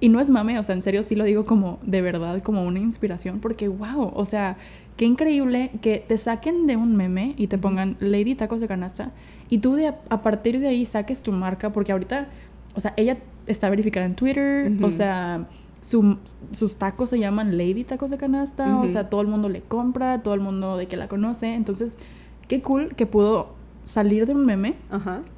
[0.02, 2.64] Y no es mame, o sea, en serio sí lo digo como de verdad, como
[2.64, 4.56] una inspiración, porque wow, o sea,
[4.96, 9.10] qué increíble que te saquen de un meme y te pongan Lady Tacos de Canasta
[9.50, 12.28] y tú de, a partir de ahí saques tu marca, porque ahorita,
[12.74, 15.46] o sea, ella está verificada en Twitter, o sea,
[15.80, 16.18] su-
[16.52, 20.22] sus tacos se llaman Lady Tacos de Canasta, o sea, todo el mundo le compra,
[20.22, 21.98] todo el mundo de que la conoce, entonces,
[22.48, 24.74] qué cool que pudo salir de un meme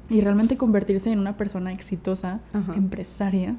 [0.09, 2.41] y realmente convertirse en una persona exitosa,
[2.75, 3.55] empresaria,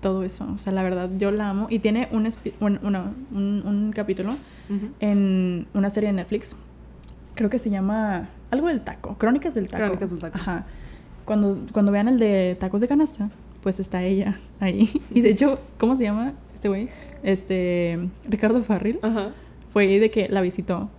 [0.00, 0.46] todo eso.
[0.54, 1.66] O sea, la verdad, yo la amo.
[1.70, 2.26] Y tiene un,
[2.60, 4.30] un, una- un- un capítulo
[5.00, 6.56] en una serie de Netflix.
[7.34, 9.84] Creo que se llama algo del taco, Crónicas del taco.
[9.84, 10.36] Crónicas del taco.
[10.38, 10.66] Ajá.
[11.24, 13.30] Cuando, cuando vean el de tacos de canasta,
[13.62, 14.88] pues está ella ahí.
[15.12, 16.88] Y de hecho, ¿cómo se llama este güey?
[17.22, 18.98] Este, Ricardo Farril.
[19.02, 19.32] Ajá.
[19.68, 20.90] Fue de que la visitó.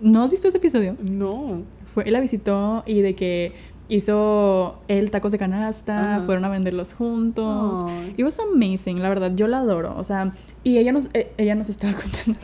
[0.00, 0.96] ¿No has visto ese episodio?
[1.02, 1.62] No.
[1.84, 3.52] Fue, la visitó y de que
[3.88, 6.24] hizo él tacos de canasta, Ajá.
[6.24, 7.84] fueron a venderlos juntos.
[7.86, 8.14] Ay.
[8.16, 9.94] It was amazing, la verdad, yo la adoro.
[9.96, 12.38] O sea, y ella nos, eh, ella nos estaba contando.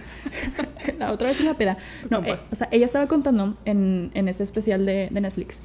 [0.98, 1.76] la otra vez en la peda.
[2.10, 5.62] No, eh, o sea, ella estaba contando en, en ese especial de, de Netflix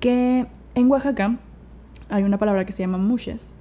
[0.00, 1.38] que en Oaxaca
[2.12, 3.52] hay una palabra que se llama mushes,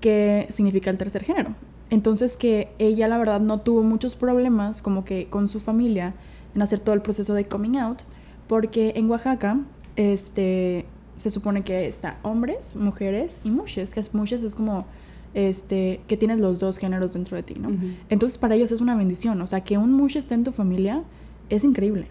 [0.00, 1.54] que significa el tercer género.
[1.90, 6.14] Entonces que ella la verdad no tuvo muchos problemas como que con su familia
[6.54, 8.02] en hacer todo el proceso de coming out,
[8.48, 9.60] porque en Oaxaca
[9.96, 14.86] este se supone que está hombres, mujeres y mushes, que es mushes es como
[15.34, 17.70] este que tienes los dos géneros dentro de ti, ¿no?
[18.08, 21.04] Entonces para ellos es una bendición, o sea, que un mush esté en tu familia
[21.50, 22.08] es increíble.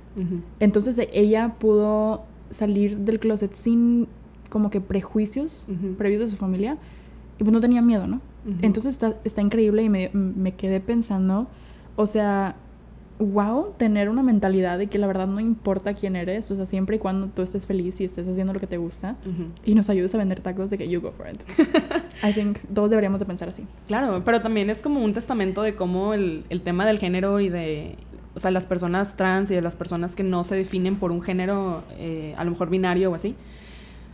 [0.60, 4.08] Entonces ella pudo salir del closet sin
[4.52, 5.96] como que prejuicios Ujú.
[5.96, 6.78] previos de su familia
[7.40, 8.22] y pues no tenía miedo, ¿no?
[8.62, 11.48] Entonces está, está increíble y me, me quedé pensando,
[11.96, 12.56] o sea,
[13.20, 16.96] wow, tener una mentalidad de que la verdad no importa quién eres, o sea, siempre
[16.96, 19.16] y cuando tú estés feliz y estés haciendo lo que te gusta
[19.64, 21.40] y nos ayudes a vender tacos de que you go for it.
[22.24, 23.64] I think todos deberíamos de pensar así.
[23.88, 27.50] Claro, pero también es como un testamento de cómo el, el tema del género y
[27.50, 27.96] de,
[28.34, 31.22] o sea, las personas trans y de las personas que no se definen por un
[31.22, 33.36] género, eh, a lo mejor binario o así,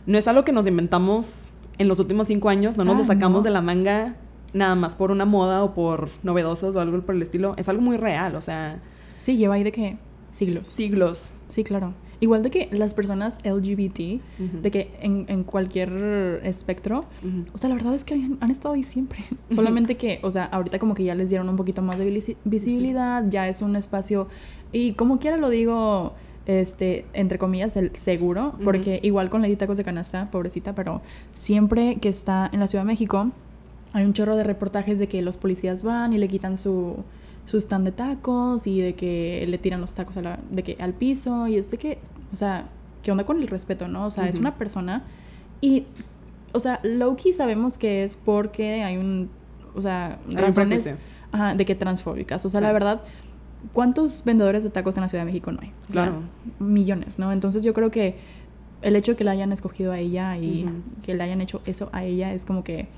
[0.08, 3.04] no es algo que nos inventamos en los últimos cinco años, no nos Ah, lo
[3.04, 3.42] sacamos no.
[3.44, 4.16] de la manga
[4.52, 7.82] nada más por una moda o por novedosos o algo por el estilo, es algo
[7.82, 8.80] muy real, o sea,
[9.18, 9.96] Sí, lleva ahí de que
[10.30, 10.66] siglos.
[10.68, 11.34] siglos.
[11.48, 11.94] Sí, claro.
[12.20, 14.20] Igual de que las personas LGBT,
[14.62, 17.04] de que en, en cualquier espectro,
[17.52, 19.20] o sea, la verdad es que han, han estado ahí siempre.
[19.50, 22.36] Solamente que, o sea, ahorita como que ya les dieron un poquito más de visi-
[22.44, 24.26] visibilidad, ya es un espacio,
[24.72, 26.14] y como quiera lo digo,
[26.48, 28.64] este, entre comillas, el seguro, Ujú.
[28.64, 32.82] porque igual con Lady Tacos de Canasta, pobrecita, pero siempre que está en la Ciudad
[32.84, 33.30] de México,
[33.92, 37.04] hay un chorro de reportajes de que los policías van y le quitan su
[37.44, 40.76] su stand de tacos y de que le tiran los tacos a la- de que,
[40.80, 41.98] al piso y es de que,
[42.30, 42.68] o sea,
[43.02, 44.04] ¿qué onda con el respeto, no?
[44.04, 44.40] O sea, es Ujú.
[44.42, 45.02] una persona
[45.62, 45.86] y,
[46.52, 49.30] o sea, Loki sabemos que es porque hay un,
[49.74, 50.92] o sea, razones
[51.32, 52.44] ajá, de que transfóbicas.
[52.44, 52.66] O sea, Sí.
[52.66, 53.00] la verdad,
[53.72, 55.72] ¿cuántos vendedores de tacos en la Ciudad de México no hay?
[55.88, 56.22] O sea, Claro.
[56.58, 57.32] millones, ¿no?
[57.32, 58.16] Entonces yo creo que
[58.82, 60.72] el hecho de que la hayan escogido a ella y Ujú.
[61.04, 62.88] que le hayan hecho eso a ella es como que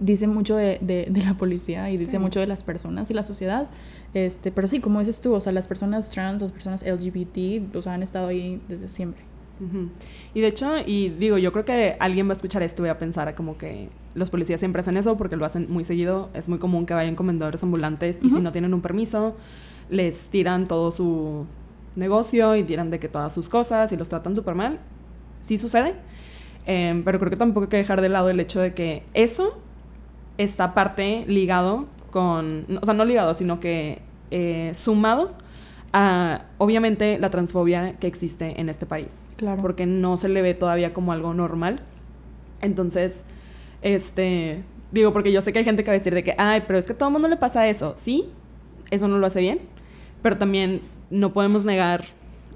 [0.00, 2.18] dice mucho de, de- de la policía y dice Sí.
[2.18, 3.68] mucho de las personas y la sociedad.
[4.14, 7.82] Este, pero sí, como dices tú, o sea, las personas trans, las personas LGBT, o
[7.82, 9.22] sea, han estado ahí desde siempre.
[9.60, 9.90] Ujú.
[10.34, 12.92] Y de hecho, y digo, yo creo que alguien va a escuchar esto y va
[12.92, 16.30] a pensar como que los policías siempre hacen eso porque lo hacen muy seguido.
[16.32, 19.36] Es muy común que vayan con vendedores ambulantes y si no tienen un permiso,
[19.90, 21.46] les tiran todo su,
[21.96, 24.78] negocio y tiran de que todas sus cosas y los tratan súper mal.
[25.38, 25.94] Sí sucede,
[26.66, 29.58] em, pero creo que tampoco hay que dejar de lado el hecho de que eso
[30.38, 35.32] está parte ligado con, o sea, no ligado, sino que eh, sumado
[35.92, 39.32] a, obviamente, la transfobia que existe en este país.
[39.36, 39.60] Claro.
[39.60, 41.76] Porque no se le ve todavía como algo normal.
[42.62, 43.24] Entonces,
[43.82, 46.62] este, digo, porque yo sé que hay gente que va a decir de que, ay,
[46.66, 47.94] pero es que a todo el mundo le pasa eso.
[47.96, 48.28] Sí,
[48.90, 49.60] eso no lo hace bien,
[50.22, 50.80] pero también
[51.10, 52.04] no podemos negar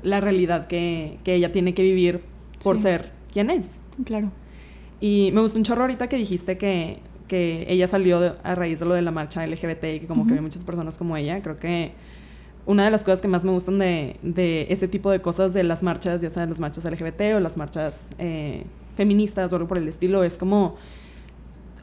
[0.02, 2.20] la realidad que, que ella tiene que vivir
[2.62, 2.82] por Sí.
[2.82, 3.80] ser quien es.
[4.04, 4.30] Claro.
[5.00, 6.98] Y me gustó un chorro ahorita que dijiste que,
[7.28, 10.26] que ella salió de- a raíz de lo de la marcha LGBT y que como
[10.26, 11.40] que hay muchas personas como ella.
[11.42, 11.92] Creo que
[12.66, 15.62] una de las cosas que más me gustan de, de ese tipo de cosas de
[15.62, 19.78] las marchas, ya sean las marchas LGBT o las marchas eh, feministas o algo por
[19.78, 20.76] el estilo, es como...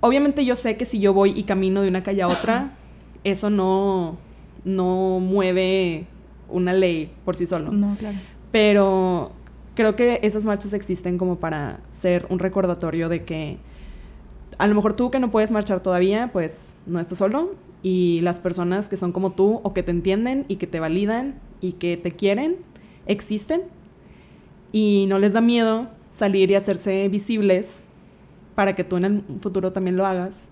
[0.04, 2.76] Obviamente yo sé que si yo voy y camino de una calle a otra,
[3.24, 4.18] eso no,
[4.64, 6.08] no mueve
[6.50, 7.72] una ley por sí solo.
[7.72, 8.18] No, claro.
[8.52, 9.32] Pero
[9.76, 13.58] creo que esas marchas existen como para ser un recordatorio de que
[14.58, 17.56] a lo mejor tú que no puedes marchar todavía, pues no estás solo.
[17.84, 21.40] Y las personas que son como tú o que te entienden y que te validan
[21.62, 22.58] y que te quieren,
[23.08, 23.64] existen.
[24.72, 27.86] Y no les da miedo salir y hacerse visibles
[28.54, 30.52] para que tú en el futuro también lo hagas.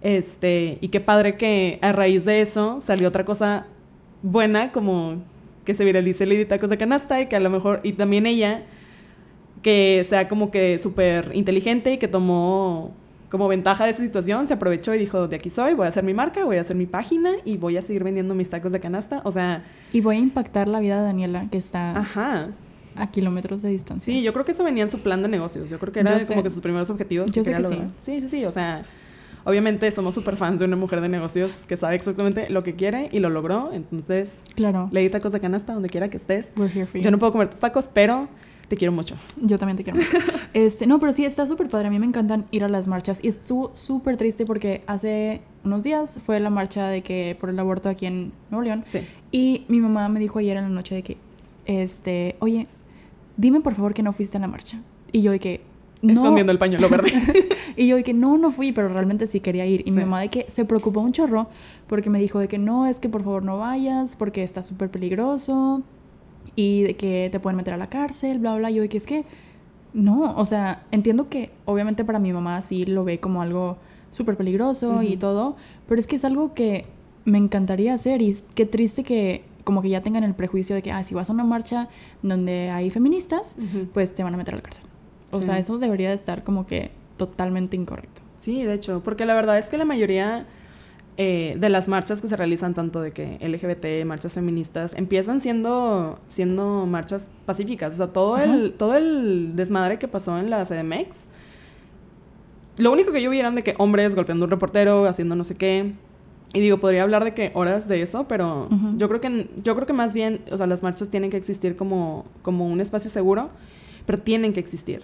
[0.00, 3.66] Este, y qué padre que a raíz de eso salió otra cosa
[4.22, 5.16] buena, como
[5.64, 8.62] que se viralice Lady Tacos de Canasta y que a lo mejor, y también ella,
[9.62, 12.92] que sea como que súper inteligente y que tomó
[13.28, 16.02] como ventaja de esa situación, se aprovechó y dijo, de aquí soy, voy a hacer
[16.04, 18.80] mi marca, voy a hacer mi página y voy a seguir vendiendo mis tacos de
[18.80, 19.20] canasta.
[19.24, 22.48] O sea, Y voy a impactar la vida de Daniela, que está ajá.
[22.96, 24.14] a kilómetros de distancia.
[24.14, 25.68] Sí, yo creo que eso venía en su plan de negocios.
[25.68, 26.28] Yo creo que era Yo sé.
[26.28, 27.30] como que sus primeros objetivos.
[27.32, 27.82] Yo sé quería que sí.
[27.98, 28.20] sí.
[28.22, 28.82] Sí, sí, O sea,
[29.48, 33.08] obviamente somos súper fans de una mujer de negocios que sabe exactamente lo que quiere
[33.10, 33.70] y lo logró.
[33.72, 34.88] Entonces, Claro.
[34.92, 36.52] le di tacos de canasta donde quiera que estés.
[36.56, 37.02] We're here for you.
[37.04, 38.28] Yo no puedo comer tus tacos, pero
[38.68, 39.16] te quiero mucho.
[39.40, 39.98] Yo también te quiero.
[39.98, 40.10] mucho.
[40.52, 41.88] este, no, pero sí, está súper padre.
[41.88, 43.24] A mí me encantan ir a las marchas.
[43.24, 47.58] Y estuvo súper triste porque hace unos días fue la marcha de que por el
[47.58, 48.84] aborto aquí en Nuevo León.
[48.86, 49.00] Sí.
[49.32, 51.16] Y mi mamá me dijo ayer en la noche de que,
[51.64, 52.66] este, oye,
[53.38, 54.82] dime por favor que no fuiste a la marcha.
[55.10, 55.62] Y yo de que,
[56.02, 56.12] no.
[56.12, 57.10] Escondiendo el pañuelo verde.
[57.78, 59.82] Y yo de que no, no fui, pero realmente sí quería ir.
[59.86, 59.98] Y Sí.
[59.98, 61.48] mi mamá de que se preocupó un chorro
[61.86, 64.90] porque me dijo de que no, es que por favor no vayas porque está súper
[64.90, 65.82] peligroso
[66.56, 68.70] y de que te pueden meter a la cárcel, bla, bla.
[68.70, 69.24] Y yo de que es que
[69.94, 73.78] no, o sea, entiendo que obviamente para mi mamá sí lo ve como algo
[74.10, 75.18] súper peligroso y Ujú.
[75.18, 76.84] todo, pero es que es algo que
[77.24, 80.90] me encantaría hacer y qué triste que como que ya tengan el prejuicio de que,
[80.92, 81.88] ah, si vas a una marcha
[82.22, 83.86] donde hay feministas, Ujú.
[83.92, 84.84] pues te van a meter a la cárcel.
[85.30, 85.44] O Sí.
[85.44, 88.22] sea, eso debería de estar como que totalmente incorrecto.
[88.34, 90.46] Sí, de hecho, porque la verdad es que la mayoría
[91.20, 96.20] eh, de las marchas que se realizan, tanto de que LGBT, marchas feministas, empiezan siendo,
[96.28, 97.94] siendo marchas pacíficas.
[97.94, 98.44] O sea, todo Ajá.
[98.44, 101.26] el, todo el desmadre que pasó en la CDMX,
[102.78, 105.42] lo único que yo vi eran de que hombres golpeando a un reportero, haciendo no
[105.42, 105.94] sé qué.
[106.54, 109.86] Y digo, podría hablar de que horas de eso, pero yo creo que yo creo
[109.86, 113.50] que más bien, o sea, las marchas tienen que existir como, como un espacio seguro,
[114.06, 115.02] pero tienen que existir.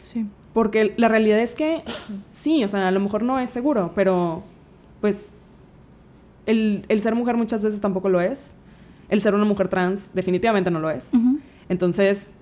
[0.00, 0.26] Sí.
[0.58, 1.84] Porque la realidad es que
[2.32, 4.42] sí, o sea, a lo mejor no es seguro, pero
[5.00, 5.28] pues
[6.46, 8.54] el, el ser mujer muchas veces tampoco lo es.
[9.08, 11.12] El ser una mujer trans definitivamente no lo es.
[11.68, 12.34] Entonces,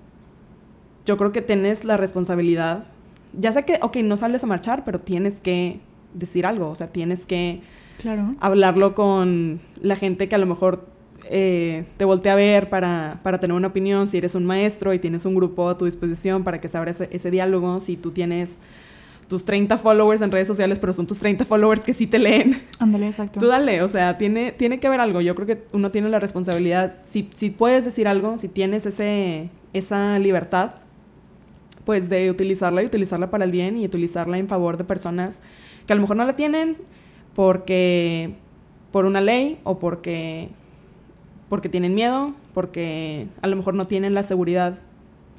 [1.05, 2.85] yo creo que tienes la responsabilidad,
[3.33, 5.79] ya sé que, ok, no sales a marchar, pero tienes que
[6.15, 7.61] decir algo, o sea, tienes que
[7.99, 8.31] Claro.
[8.39, 10.87] hablarlo con la gente que a lo mejor
[11.29, 14.99] eh, te voltea a ver para, para tener una opinión, si eres un maestro y
[14.99, 18.11] tienes un grupo a tu disposición para que se abra ese, ese diálogo, si tú
[18.11, 18.59] tienes
[19.27, 22.61] tus 30 followers en redes sociales, pero son tus 30 followers que sí te leen,
[22.79, 23.39] Ándale, exacto.
[23.39, 26.19] tú dale, o sea, tiene, tiene que haber algo, yo creo que uno tiene la
[26.19, 30.75] responsabilidad, si, si puedes decir algo, si tienes ese, esa libertad,
[31.83, 35.41] pues de utilizarla y utilizarla para el bien y utilizarla en favor de personas
[35.85, 36.75] que a lo mejor no la tienen
[37.33, 38.35] porque
[38.91, 40.49] por una ley o porque
[41.49, 44.77] porque tienen miedo, porque a lo mejor no tienen la seguridad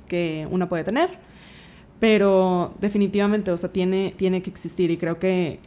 [0.09, 1.11] que una puede tener,
[2.01, 5.59] pero definitivamente, o sea, tiene, tiene que existir y creo que,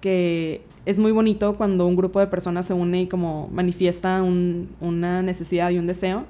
[0.00, 4.68] que es muy bonito cuando un grupo de personas se une y como manifiesta un-
[4.80, 6.24] una necesidad y un deseo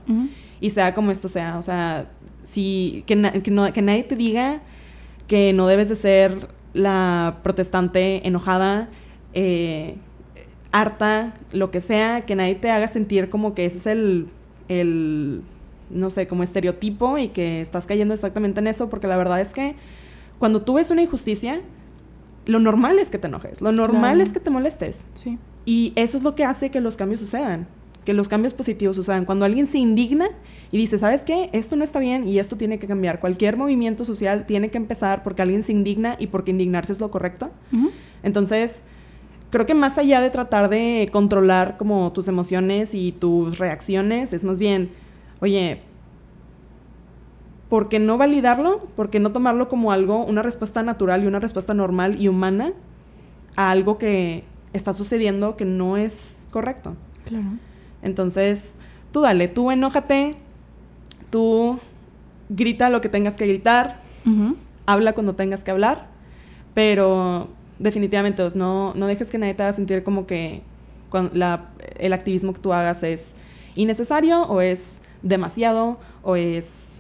[0.61, 2.11] y sea como esto sea, o sea,
[2.43, 4.61] si, que, na- que, no- que nadie te diga
[5.29, 8.89] que no debes de ser la protestante enojada,
[9.33, 9.97] eh,
[10.75, 14.27] harta, lo que sea, que nadie te haga sentir como que ese es el,
[14.69, 15.43] el,
[15.91, 19.55] no sé, como estereotipo y que estás cayendo exactamente en eso, porque la verdad es
[19.55, 19.77] que
[20.41, 21.61] cuando tú ves una injusticia,
[22.47, 24.23] lo normal es que te enojes, lo normal Claro.
[24.23, 25.05] es que te molestes.
[25.15, 25.39] Sí.
[25.65, 27.67] Y eso es lo que hace que los cambios sucedan.
[28.05, 29.25] que los cambios positivos sucedan.
[29.25, 30.29] Cuando alguien se indigna
[30.71, 31.49] y dice, ¿sabes qué?
[31.55, 33.19] Esto no está bien y esto tiene que cambiar.
[33.19, 37.11] Cualquier movimiento social tiene que empezar porque alguien se indigna y porque indignarse es lo
[37.11, 37.49] correcto.
[38.23, 38.83] Entonces,
[39.55, 44.43] creo que más allá de tratar de controlar como tus emociones y tus reacciones, es
[44.43, 44.89] más bien,
[45.39, 45.81] oye,
[47.69, 48.81] ¿por qué no validarlo?
[48.97, 52.73] ¿Por qué no tomarlo como algo, una respuesta natural y una respuesta normal y humana
[53.55, 56.97] a algo que está sucediendo que no es correcto?
[57.25, 57.51] Claro.
[58.03, 58.75] Entonces,
[59.13, 60.35] tú dale, tú enójate,
[61.31, 61.79] tú
[62.49, 64.01] grita lo que tengas que gritar,
[64.85, 66.09] habla cuando tengas que hablar,
[66.75, 70.63] pero definitivamente pues, no, no dejes que nadie te haga sentir como que
[71.99, 73.35] el activismo que tú hagas es
[73.77, 76.91] innecesario o es demasiado o es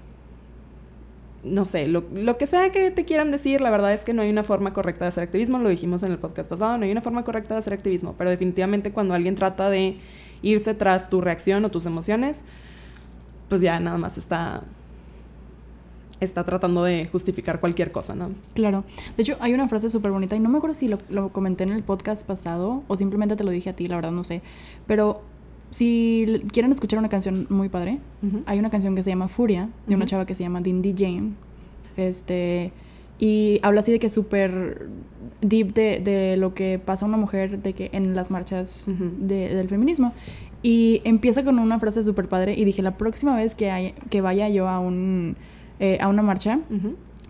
[1.44, 4.22] no sé, lo, lo, que sea que te quieran decir, la verdad es que no
[4.22, 6.90] hay una forma correcta de hacer activismo, lo dijimos en el podcast pasado, no hay
[6.90, 9.98] una forma correcta de hacer activismo, pero definitivamente cuando alguien trata de
[10.40, 12.42] irse tras tu reacción o tus emociones,
[13.50, 14.62] pues ya nada más está
[16.24, 18.30] está tratando de justificar cualquier cosa, ¿no?
[18.54, 18.84] Claro.
[19.16, 21.72] De hecho, hay una frase súper bonita y no me acuerdo si lo, comenté en
[21.72, 24.42] el podcast pasado o simplemente te lo dije a ti, la verdad no sé.
[24.86, 25.22] Pero
[25.70, 27.98] si quieren escuchar una canción muy padre,
[28.46, 31.32] hay una canción que se llama Furia, de una chava que se llama Dindy Jane.
[31.96, 32.72] Este,
[33.18, 34.88] y habla así de que súper
[35.40, 39.54] deep de, de, lo que pasa a una mujer de que en las marchas de,
[39.54, 40.12] del feminismo.
[40.62, 44.48] Y empieza con una frase súper padre y dije, la próxima vez que, que vaya
[44.48, 45.36] yo a, un,
[45.80, 46.60] eh, a una marcha,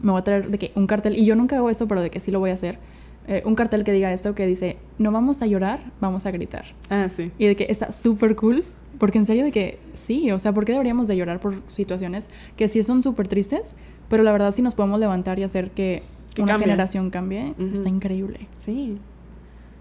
[0.02, 2.10] me voy a traer de que un cartel, y yo nunca hago eso, pero de
[2.10, 2.78] que sí lo voy a hacer,
[3.26, 6.64] eh, un cartel que diga esto, que dice, no vamos a llorar, vamos a gritar.
[6.90, 7.32] Ah, sí.
[7.38, 8.64] Y de que está súper cool,
[8.98, 12.28] porque en serio de que sí, o sea, ¿por qué deberíamos de llorar por situaciones
[12.56, 13.76] que sí son súper tristes?
[14.08, 16.02] Pero la verdad, si nos podemos levantar y hacer que,
[16.36, 18.48] una generación cambie, está increíble.
[18.58, 18.98] Sí.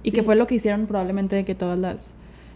[0.03, 2.13] Y que fue lo que hicieron probablemente de que todas las,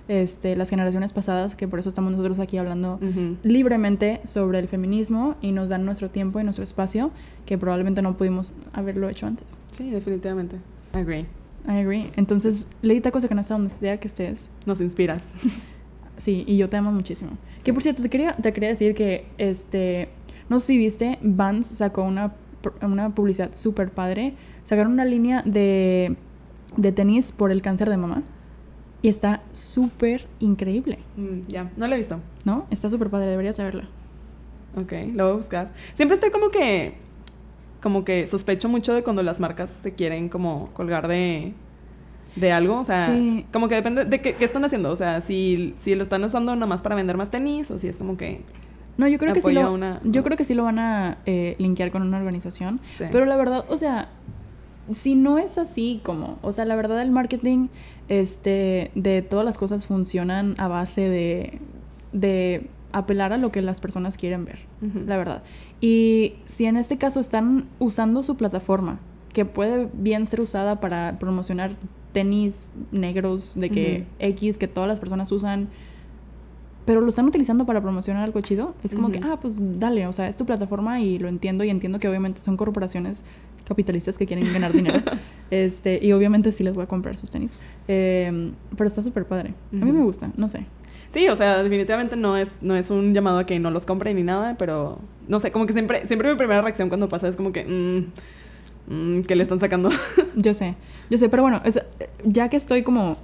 [0.07, 2.99] este, las generaciones pasadas, que por eso estamos nosotros aquí hablando
[3.43, 7.11] libremente sobre el feminismo y nos dan nuestro tiempo y nuestro espacio,
[7.45, 9.61] que probablemente no pudimos haberlo hecho antes.
[9.71, 10.57] Sí, definitivamente.
[10.93, 11.25] I agree.
[11.67, 12.11] I agree.
[12.15, 14.49] Entonces, Leita Cosa que no donde sea que estés.
[14.65, 15.31] Nos inspiras.
[16.17, 17.31] sí, y yo te amo muchísimo.
[17.63, 20.09] Que por cierto, te quería, te quería decir que este
[20.49, 22.33] no sé si viste, Vans sacó una,
[22.81, 24.33] una publicidad súper padre.
[24.63, 26.15] Sacaron una línea de,
[26.77, 28.23] de tenis por el cáncer de mamá.
[29.01, 30.99] Y está súper increíble.
[31.15, 32.19] Mm, ya, no la he visto.
[32.45, 32.65] ¿No?
[32.71, 33.83] Está súper padre, deberías saberla.
[34.75, 35.73] Ok, lo voy a buscar.
[35.93, 36.95] Siempre estoy como que.
[37.81, 41.53] Como que sospecho mucho de cuando las marcas se quieren como colgar de.
[42.35, 43.17] De algo, o sea,
[43.51, 46.53] como que depende de qué, qué, están haciendo, o sea, si, si lo están usando
[46.53, 48.43] nada más para vender más tenis o si es como que
[48.97, 51.91] no, yo creo que sí lo, yo creo que sí lo van a eh, linkear
[51.91, 52.79] con una organización.
[53.11, 54.09] Pero la verdad, o sea,
[54.89, 57.67] si no es así como, o sea, la verdad el marketing
[58.07, 61.59] este, de todas las cosas funcionan a base de,
[62.13, 64.59] de apelar a lo que las personas quieren ver,
[65.05, 65.43] la verdad.
[65.81, 68.99] Y si en este caso están usando su plataforma,
[69.33, 71.71] que puede bien ser usada para promocionar
[72.11, 75.67] tenis negros de que X que todas las personas usan,
[76.85, 80.13] pero lo están utilizando para promocionar algo chido, es como que, ah, pues dale, o
[80.13, 83.25] sea, es tu plataforma y lo entiendo y entiendo que obviamente son corporaciones
[83.67, 84.99] capitalistas que quieren ganar dinero.
[85.51, 87.51] este, y obviamente sí les voy a comprar sus tenis.
[87.87, 89.53] Em, pero está súper padre.
[89.73, 90.65] A mí me gusta, no sé.
[91.09, 94.15] Sí, o sea, definitivamente no es, no es un llamado a que no los compren
[94.15, 97.37] ni nada, pero no sé, como que siempre, siempre mi primera reacción cuando pasa es
[97.37, 98.11] como que, mm,
[98.87, 99.89] mm, ¿qué le están sacando?
[100.35, 100.75] yo sé,
[101.09, 101.61] yo sé, pero bueno,
[102.25, 103.17] ya que estoy como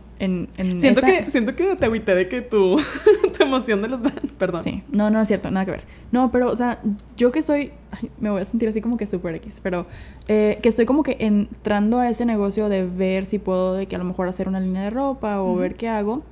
[0.77, 2.77] siento, que, siento que te agüité de que tu,
[3.37, 4.63] tu emoción de los bands, perdón.
[4.63, 5.83] Sí, no, no es cierto, nada que ver.
[6.11, 6.79] No, pero, o sea,
[7.17, 7.71] yo que soy,
[8.19, 9.85] me voy a sentir así como que súper X, pero
[10.27, 13.95] eh, que estoy como que entrando a ese negocio de ver si puedo, de que
[13.95, 16.23] a lo mejor hacer una línea de ropa o ver qué hago,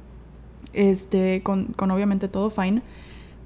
[0.73, 2.81] este, con, con obviamente todo fine,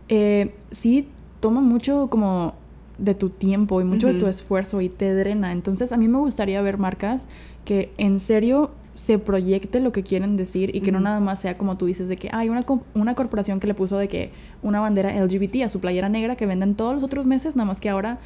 [0.10, 1.08] eh, sí
[1.40, 2.56] toma mucho como
[2.98, 5.52] de tu tiempo y mucho de tu esfuerzo y te drena.
[5.52, 7.28] Entonces a mí me gustaría ver marcas
[7.66, 11.58] que en serio se proyecte lo que quieren decir y que no nada más sea
[11.58, 14.32] como tú dices de que hay una, una corporación que le puso de que
[14.64, 17.82] una bandera LGBT a su playera negra que venden todos los otros meses, nada más
[17.82, 18.20] que ahora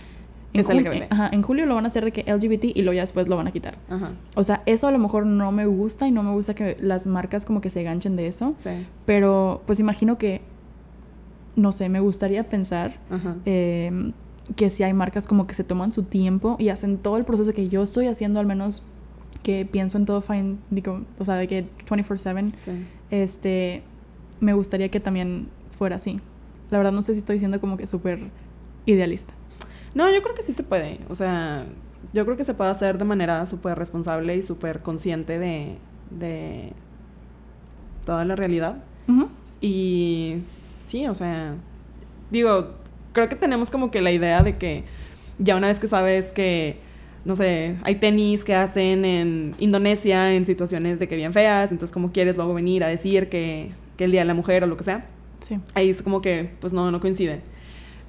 [0.53, 3.35] en, en julio lo van a hacer de que LGBT y luego ya después lo
[3.35, 3.77] van a quitar.
[4.35, 7.07] O sea, eso a lo mejor no me gusta y no me gusta que las
[7.07, 8.53] marcas como que se ganchen de eso.
[9.05, 10.41] Pero pues imagino que,
[11.55, 12.95] no sé, me gustaría pensar
[13.45, 14.13] em,
[14.55, 17.53] que si hay marcas como que se toman su tiempo y hacen todo el proceso
[17.53, 18.83] que yo estoy haciendo al menos
[19.43, 22.53] que pienso en todo fine, digo, o sea, de que 24/7,
[23.11, 23.83] este,
[24.39, 26.19] me gustaría que también fuera así.
[26.71, 28.27] La verdad no sé si estoy siendo como que súper
[28.85, 29.33] idealista.
[29.95, 30.99] No, yo creo que sí se puede.
[31.09, 31.65] O sea,
[32.13, 35.77] yo creo que se puede hacer de manera súper responsable y súper consciente de,
[36.11, 36.73] de
[38.05, 38.83] toda la realidad.
[39.61, 40.41] Y
[40.83, 41.55] sí, o sea,
[42.29, 42.75] digo,
[43.19, 44.83] creo que tenemos como que la idea de que
[45.37, 46.77] ya una vez que sabes que,
[47.25, 51.93] no sé, hay tenis que hacen en Indonesia en situaciones de que bien feas, entonces
[51.93, 54.77] como quieres luego venir a decir que, que el Día de la Mujer o lo
[54.77, 55.05] que sea,
[55.39, 55.57] Sí.
[55.73, 57.39] ahí es como que, pues no, no coincide.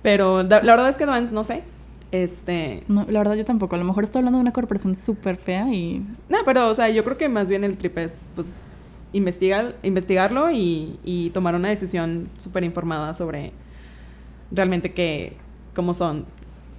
[0.02, 1.62] Pero la, la verdad es que Vans, no sé,
[2.11, 2.80] este...
[2.88, 3.76] No, la verdad yo tampoco.
[3.76, 6.04] A lo mejor estoy hablando de una corporación súper fea y...
[6.28, 8.52] No, pero, o sea, yo creo que más bien el trip es, pues,
[9.12, 13.52] investigar, investigarlo y, y tomar una decisión súper informada sobre
[14.51, 15.36] realmente qué,
[15.74, 16.26] cómo son.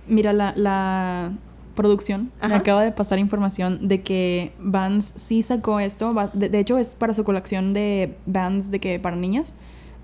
[0.07, 1.33] Mira, la, la
[1.75, 6.13] producción me acaba de pasar información de que Vans sí sacó esto.
[6.33, 9.55] De, de hecho, es para su colección de Vans de que para niñas.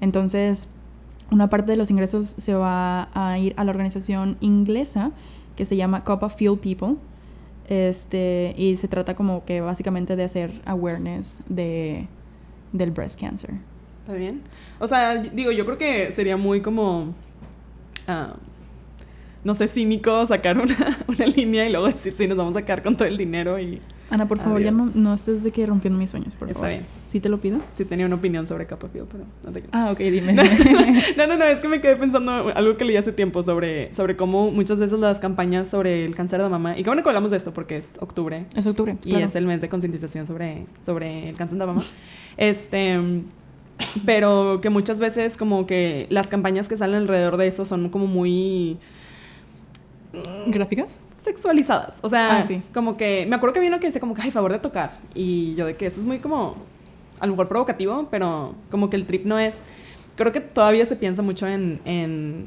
[0.01, 0.69] Entonces,
[1.31, 5.11] una parte de los ingresos se va a ir a la organización inglesa
[5.55, 6.95] que se llama Copa Feel People.
[7.67, 12.07] Este, y se trata como que básicamente de hacer awareness de,
[12.71, 13.55] del breast cancer.
[14.01, 14.41] ¿Está bien?
[14.79, 17.13] O sea, digo, yo creo que sería muy como...
[18.07, 18.35] ah,
[19.43, 22.83] no sé, cínico sacar una, una línea y luego decir, sí, nos vamos a sacar
[22.83, 23.81] con todo el dinero y...
[24.09, 26.69] Ana, por favor, ya no, no estés de que rompiendo mis sueños, por Está favor.
[26.69, 26.85] bien.
[27.05, 27.59] ¿Sí te lo pido?
[27.73, 29.63] Sí tenía una opinión sobre Copperfield, pero no te.
[29.73, 30.33] Ah, ok, dime.
[31.17, 34.15] No, no, no, es que me quedé pensando algo que leí hace tiempo sobre, sobre
[34.15, 37.31] cómo muchas veces las campañas sobre el cáncer de mama, y qué bueno que hablamos
[37.31, 38.95] de esto porque es octubre es octubre.
[39.03, 39.25] y claro.
[39.25, 41.83] es el mes de concientización sobre, sobre el cáncer de mama.
[42.37, 42.97] Este,
[44.05, 48.07] pero que muchas veces como que las campañas que salen alrededor de eso son como
[48.07, 48.77] muy
[50.47, 50.99] ¿Gráficas?
[51.21, 51.97] sexualizadas.
[52.01, 52.61] O sea, Ah, sí.
[52.73, 54.97] como que me acuerdo que uno que dice como que, ay, favor de tocar.
[55.13, 56.55] Y yo de que eso es muy como,
[57.19, 59.61] a lo mejor provocativo, pero como que el trip no es,
[60.15, 62.45] creo que todavía se piensa mucho en, en,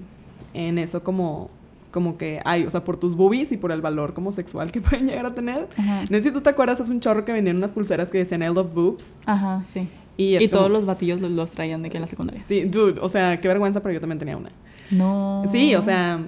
[0.54, 1.50] en eso como,
[1.90, 4.80] como que, ay, o sea, por tus boobies y por el valor como sexual que
[4.80, 5.68] pueden llegar a tener.
[5.76, 6.02] Ajá.
[6.08, 8.42] No sé si tú te acuerdas, hace un chorro que vendían unas pulseras que decían
[8.42, 9.16] I love boobs.
[9.26, 9.88] Ajá, sí.
[10.22, 12.40] Y, como- todos los batillos los, los traían de que en la secundaria.
[12.40, 14.50] Sí, dude, o sea, qué vergüenza, pero yo también tenía una.
[14.90, 15.44] No.
[15.46, 16.20] Sí, o sea,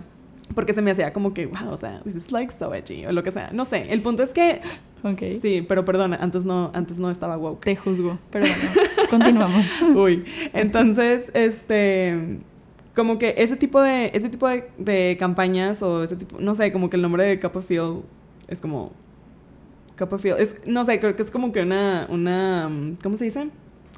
[0.54, 3.12] porque se me hacía como que, wow, o sea, this is like so edgy, o
[3.12, 3.50] lo que sea.
[3.52, 4.60] No sé, el punto es que
[5.04, 5.20] Ok.
[5.40, 7.64] Sí, pero perdona, antes no, antes no estaba woke.
[7.64, 8.16] Te juzgo.
[8.30, 8.80] Pero bueno,
[9.10, 9.82] continuamos.
[9.96, 10.24] Uy.
[10.52, 12.38] Entonces, este.
[12.94, 14.10] Como que ese tipo de.
[14.14, 16.40] Ese tipo de, de campañas o ese tipo.
[16.40, 18.02] No sé, como que el nombre de Cup of Field
[18.46, 18.92] es como.
[19.98, 20.40] Cup of Field.
[20.40, 22.06] Es, no sé, creo que es como que una.
[22.08, 22.70] una
[23.02, 23.48] ¿Cómo se dice?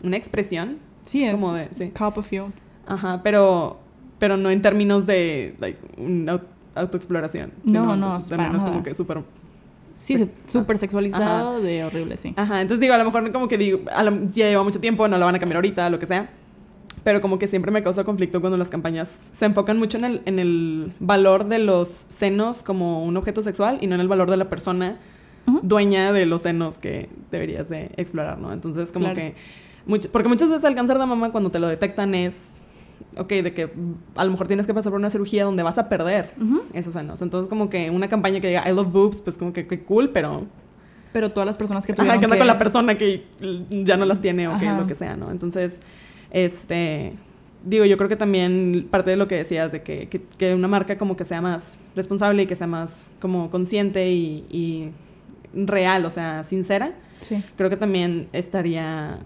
[0.05, 0.79] Una expresión.
[1.05, 1.69] Sí, es Como de.
[1.73, 1.91] Sí.
[1.91, 2.53] Cup of Fuel.
[2.87, 3.81] Ajá, pero.
[4.19, 5.57] Pero no en términos de.
[5.59, 6.43] Like, una au-
[6.77, 7.53] autoexploración.
[7.65, 8.83] No, no, También para es como nada.
[8.85, 9.23] que súper
[9.97, 12.35] Sí, súper sexualizado de horrible, sí.
[12.37, 15.17] Ajá, entonces digo, a lo mejor como que digo, lo- ya lleva mucho tiempo, no
[15.19, 16.31] la van a cambiar ahorita, lo que sea.
[17.05, 20.23] Pero como que siempre me causa conflicto cuando las campañas se enfocan mucho en el,
[20.25, 24.31] en el valor de los senos como un objeto sexual y no en el valor
[24.31, 24.97] de la persona
[25.63, 28.53] dueña de los senos que deberías de explorar, ¿no?
[28.53, 29.17] Entonces como Claro.
[29.17, 29.35] que...
[29.87, 32.53] much- porque muchas veces el cáncer de mama cuando te lo detectan es...
[33.17, 33.71] Ok, de que
[34.17, 36.63] a lo mejor tienes que pasar por una cirugía donde vas a perder Ujú.
[36.73, 37.23] esos senos.
[37.23, 40.11] Entonces como que una campaña que diga I love boobs, pues como que, que cool,
[40.11, 40.47] pero
[41.13, 43.25] Pero todas las personas que Ajá, tuvieron ¿qué onda que- con la persona que
[43.85, 44.81] ya no las tiene o que Ajá.
[44.81, 45.31] lo que sea, ¿no?
[45.31, 45.79] Entonces,
[46.33, 47.13] este,
[47.65, 50.67] digo, yo creo que también parte de lo que decías de que, que, que una
[50.69, 54.91] marca como que sea más responsable y que sea más como consciente y, y
[55.55, 57.43] real, o sea, sincera, Sí.
[57.57, 59.21] creo que también estaría,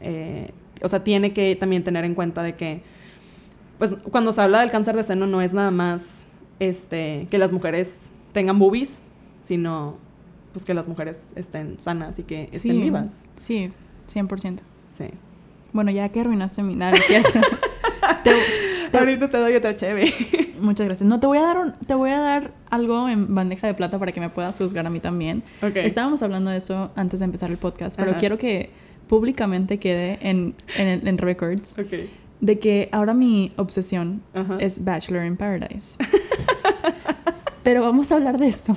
[0.00, 0.50] eh,
[0.82, 2.82] o sea, tiene que también tener en cuenta de que,
[3.78, 6.16] pues, cuando se habla del cáncer de seno no es nada más,
[6.58, 9.00] este, que las mujeres tengan boobies,
[9.42, 9.96] sino,
[10.52, 13.24] pues, que las mujeres estén sanas y que estén sí, vivas.
[13.36, 13.72] Sí,
[14.12, 14.60] 100%.
[14.86, 15.06] Sí.
[15.72, 17.40] Bueno, ya que arruinaste mi nada, ¿cierto?
[18.24, 18.34] Te-
[18.90, 20.12] te- Ahorita te doy otra cheve.
[20.60, 21.08] muchas gracias.
[21.08, 23.98] No, te voy a dar un- te voy a dar algo en bandeja de plata
[23.98, 25.42] para que me puedas juzgar a mí también.
[25.62, 25.76] ok.
[25.76, 28.20] Estábamos hablando de esto antes de empezar el podcast, pero Ajá.
[28.20, 28.70] quiero que
[29.10, 31.74] públicamente quede en, en, en records
[32.40, 34.22] de que ahora mi obsesión
[34.60, 35.98] es Bachelor in Paradise.
[37.64, 38.76] Pero vamos a hablar de esto.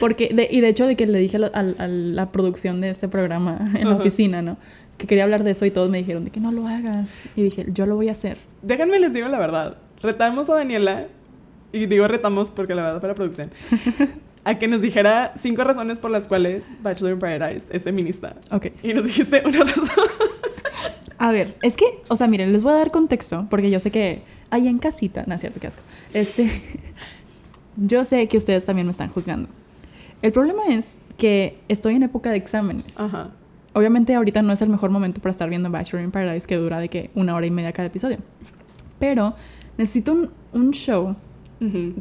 [0.00, 3.06] Porque, de- y de hecho, de que le dije a, a la producción de este
[3.08, 4.56] programa en la oficina, ¿no?
[4.98, 7.24] Que quería hablar de eso y todos me dijeron de que no lo hagas.
[7.36, 8.38] Y dije, yo lo voy a hacer.
[8.62, 9.76] Déjenme les digo la verdad.
[10.02, 11.06] Retamos a Daniela,
[11.72, 13.50] y digo retamos porque la verdad la producción,
[14.44, 18.36] a que nos dijera cinco razones por las cuales Bachelor in Paradise es feminista.
[18.50, 18.66] Ok.
[18.82, 20.04] Y nos dijiste una razón.
[21.18, 23.90] A ver, es que, o sea, miren, les voy a dar contexto, porque yo sé
[23.90, 25.82] que ahí en casita, no es cierto, qué asco.
[26.12, 26.50] Este,
[27.76, 29.48] yo sé que ustedes también me están juzgando.
[30.20, 32.98] El problema es que estoy en época de exámenes.
[33.00, 33.30] Ajá.
[33.72, 36.78] Obviamente ahorita no es el mejor momento para estar viendo Bachelor in Paradise, que dura
[36.78, 38.18] de que una hora y media cada episodio.
[38.98, 39.34] Pero
[39.76, 41.16] necesito un, un show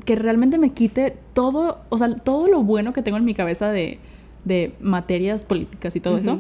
[0.06, 3.72] Que realmente me quite todo, o sea, todo lo bueno que tengo en mi cabeza
[3.72, 4.00] de,
[4.44, 6.40] de materias políticas y todo eso.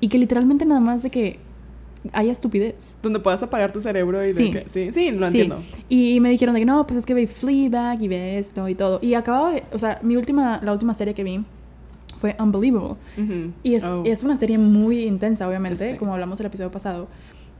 [0.00, 1.38] Y que literalmente nada más de que
[2.12, 2.98] haya estupidez.
[3.02, 4.50] Donde puedas apagar tu cerebro y Sí.
[4.52, 4.68] de que...
[4.68, 5.40] Sí, sí, lo Sí.
[5.40, 5.58] entiendo.
[5.88, 8.74] Y me dijeron de que no, pues es que ve Fleabag y ve esto y
[8.74, 8.98] todo.
[9.02, 11.44] Y acababa, de- o sea, mi última, la última serie que vi
[12.16, 12.96] fue Unbelievable.
[13.62, 14.02] Y es, Oh.
[14.06, 15.98] es una serie muy intensa, obviamente, Sí.
[15.98, 17.08] como hablamos el episodio pasado.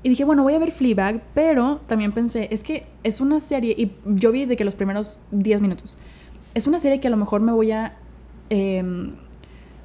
[0.04, 3.74] Y dije, bueno, voy a ver Fleabag, pero también pensé, es que es una serie,
[3.76, 5.96] y yo vi de que los primeros 10 minutos,
[6.54, 7.96] es una serie que a lo mejor me voy a...
[8.50, 9.12] em,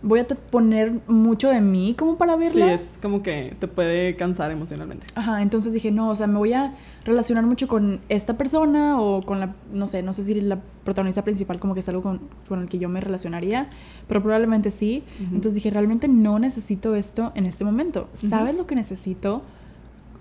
[0.02, 2.74] voy a poner mucho de mí como para Sí, verla.
[2.74, 5.06] es como que te puede cansar emocionalmente.
[5.16, 9.22] Ajá, entonces dije, no, o sea, me voy a relacionar mucho con esta persona o
[9.26, 12.22] con la, no sé, no sé si la protagonista principal como que es algo con,
[12.48, 13.70] con el que yo me relacionaría,
[14.08, 15.04] pero probablemente sí.
[15.18, 15.36] Ujú.
[15.36, 18.08] Entonces dije, realmente no necesito esto en este momento.
[18.14, 19.42] ¿Sabes lo que necesito?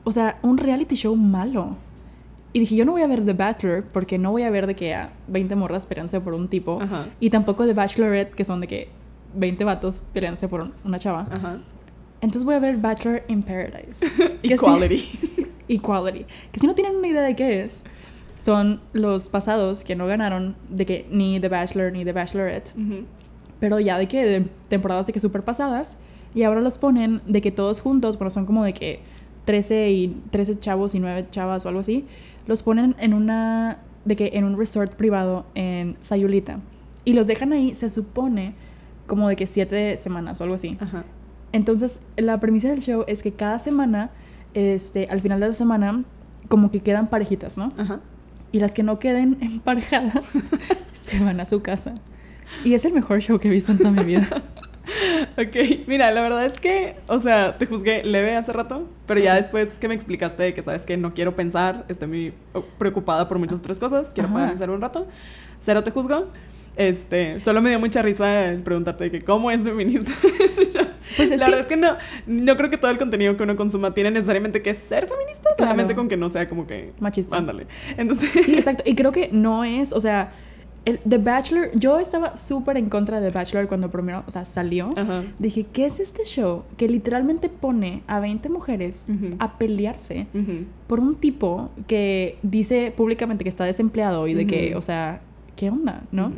[0.04, 1.76] O sea, un reality show malo.
[2.52, 4.74] Y dije, yo no voy a ver The Bachelor porque no voy a ver de
[4.74, 6.80] que a 20 morras peleándose por un tipo.
[6.80, 7.06] Ajá.
[7.20, 8.88] Y tampoco The Bachelorette, que son de que
[9.34, 11.26] 20 vatos peleándose por un- una chava.
[11.30, 11.58] Ajá.
[12.20, 14.04] Entonces voy a ver Bachelor in Paradise.
[14.42, 15.04] Que sí- Equality.
[15.68, 16.24] Equality.
[16.52, 17.82] Que si no tienen una idea de qué es,
[18.40, 22.72] son los pasados que no ganaron de que ni The Bachelor ni The Bachelorette,
[23.60, 25.98] pero ya de que de temporadas de que súper pasadas,
[26.34, 29.00] y ahora los ponen de que todos juntos, bueno, son como de que
[29.48, 32.04] 13 y 13 chavos y 9 chavas o algo así,
[32.46, 36.60] los ponen en una de que en un resort privado en Sayulita
[37.06, 38.52] y los dejan ahí, se supone
[39.06, 40.76] como de que 7 semanas o algo así.
[40.78, 41.06] Ajá.
[41.52, 44.10] Entonces, la premisa del show es que cada semana,
[44.52, 46.04] este, al final de la semana,
[46.48, 47.72] como que quedan parejitas, ¿no?
[47.78, 48.02] Ajá.
[48.52, 50.24] Y las que no queden emparejadas
[50.92, 51.94] se van a su casa.
[52.66, 54.26] Y es el mejor show que he visto en toda mi vida.
[55.38, 59.34] Ok, mira, la verdad es que, o sea, te juzgué leve hace rato, pero ya
[59.34, 63.38] después que me explicaste que sabes que no quiero pensar, estoy muy oh, preocupada por
[63.38, 64.48] muchas otras cosas, quiero Ajá.
[64.48, 65.06] pensar un rato,
[65.60, 66.28] cero te juzgo.
[66.76, 70.12] Este, solo me dio mucha risa el preguntarte que cómo es feminista.
[71.16, 73.42] Pues es la que- verdad es que no, no creo que todo el contenido que
[73.42, 76.02] uno consuma tiene necesariamente que ser feminista, solamente Claro.
[76.02, 77.34] con que no sea como que Machista.
[77.38, 77.66] Ándale.
[77.96, 78.82] Entonces, Sí, exacto.
[78.86, 80.32] Y creo que no es, o sea,
[80.84, 84.44] el, The Bachelor, yo estaba súper en contra de The Bachelor cuando primero, o sea,
[84.44, 84.94] salió.
[85.38, 89.06] Dije, ¿qué es este show que literalmente pone a 20 mujeres
[89.38, 90.26] a pelearse
[90.86, 95.20] por un tipo que dice públicamente que está desempleado y de que, o sea,
[95.56, 96.02] ¿qué onda?
[96.12, 96.32] ¿no?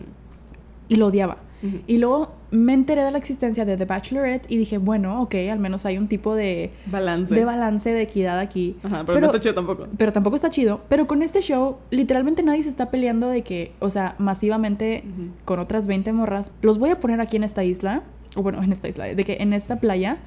[0.88, 1.38] Y lo odiaba.
[1.86, 5.58] Y luego me enteré de la existencia de The Bachelorette y dije, bueno, ok, al
[5.58, 7.34] menos hay un tipo de, Balance.
[7.34, 8.76] de balance, de equidad aquí.
[8.82, 9.86] Ajá, pero, no está chido tampoco.
[9.96, 10.80] pero tampoco está chido.
[10.88, 15.04] Pero con este show, literalmente nadie se está peleando de que, o sea, masivamente
[15.44, 16.52] con otras 20 morras.
[16.62, 18.02] Los voy a poner aquí en esta isla,
[18.34, 20.18] o bueno, en esta isla, de que en esta playa,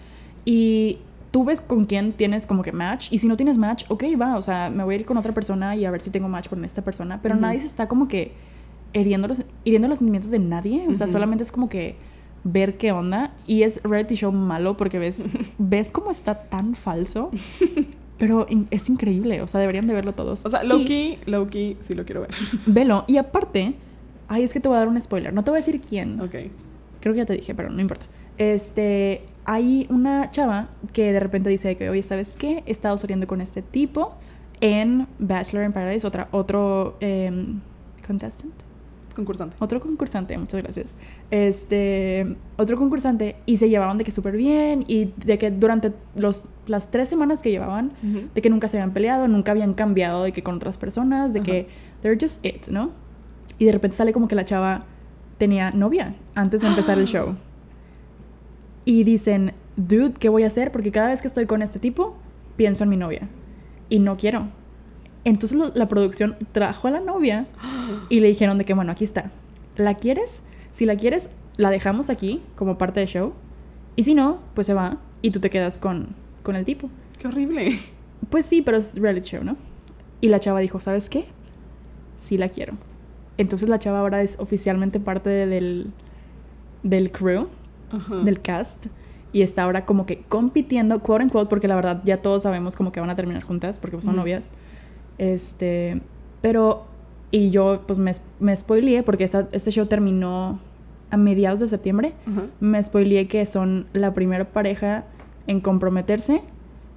[0.46, 1.00] y
[1.32, 4.38] tú ves con quién tienes como que match, y si no tienes match, ok, va,
[4.38, 6.48] o sea, me voy a ir con otra persona y a ver si tengo match
[6.48, 8.34] con esta persona, pero nadie se está como que
[8.94, 11.96] hiriendo los, hiriendo los sentimientos de nadie, o sea, solamente es como que
[12.44, 15.24] ver qué onda, y es reality show malo porque ves,
[15.58, 17.32] ves cómo está tan falso.
[18.18, 20.46] Pero in- es increíble, o sea, deberían de verlo todos.
[20.46, 22.30] O sea, Loki, Loki, sí lo quiero ver.
[22.68, 23.04] Velo.
[23.08, 23.74] Y aparte,
[24.28, 25.34] ay, es que te voy a dar un spoiler.
[25.34, 26.22] No te voy a decir quién.
[26.22, 26.36] ok.
[27.02, 28.06] Creo que ya te dije, pero no importa.
[28.38, 32.64] Este, hay una chava que de repente dice que, oye, ¿sabes qué?
[32.66, 34.16] He estado saliendo con este tipo
[34.62, 37.60] en Bachelor in Paradise, otra, otro em,
[38.08, 38.54] contestant.
[39.16, 39.56] Concursante.
[39.60, 40.96] Otro concursante, muchas gracias.
[41.30, 46.46] Este, otro concursante y se llevaban de que súper bien y de que durante los,
[46.66, 47.92] las tres semanas que llevaban,
[48.34, 51.42] de que nunca se habían peleado, nunca habían cambiado de que con otras personas, de
[51.42, 51.68] que
[52.02, 52.92] they're just it, ¿no?
[53.60, 54.86] Y de repente sale como que la chava
[55.38, 57.36] tenía novia antes de empezar el show.
[58.86, 60.72] Y dicen, dude, ¿qué voy a hacer?
[60.72, 62.18] Porque cada vez que estoy con este tipo,
[62.56, 63.30] pienso en mi novia.
[63.90, 64.48] Y no quiero.
[65.26, 67.48] Entonces lo- la producción trajo a la novia
[68.10, 69.32] y le dijeron de que, bueno, aquí está.
[69.78, 70.44] ¿La quieres?
[70.72, 73.34] Si la quieres, la dejamos aquí como parte del show.
[73.96, 76.08] Y si no, pues se va y tú te quedas con,
[76.42, 76.90] con el tipo.
[77.20, 77.78] Qué horrible.
[78.30, 79.56] Pues sí, pero es reality show, ¿no?
[80.20, 81.26] Y la chava dijo, ¿sabes qué?
[82.16, 82.74] Sí la quiero.
[83.38, 85.92] Entonces la chava ahora es oficialmente parte del,
[86.84, 87.48] del crew,
[87.92, 88.18] Ajá.
[88.18, 88.88] del cast.
[89.32, 92.92] Y está ahora como que compitiendo, quote unquote, porque la verdad ya todos sabemos como
[92.92, 94.22] que van a terminar juntas porque pues, son Ujú.
[94.22, 94.50] novias.
[95.18, 96.02] Este,
[96.42, 96.86] pero,
[97.32, 100.60] y yo pues me, me spoileé porque esta- este show terminó
[101.10, 102.14] a mediados de septiembre.
[102.60, 105.06] Me spoileé que son la primera pareja
[105.48, 106.42] en comprometerse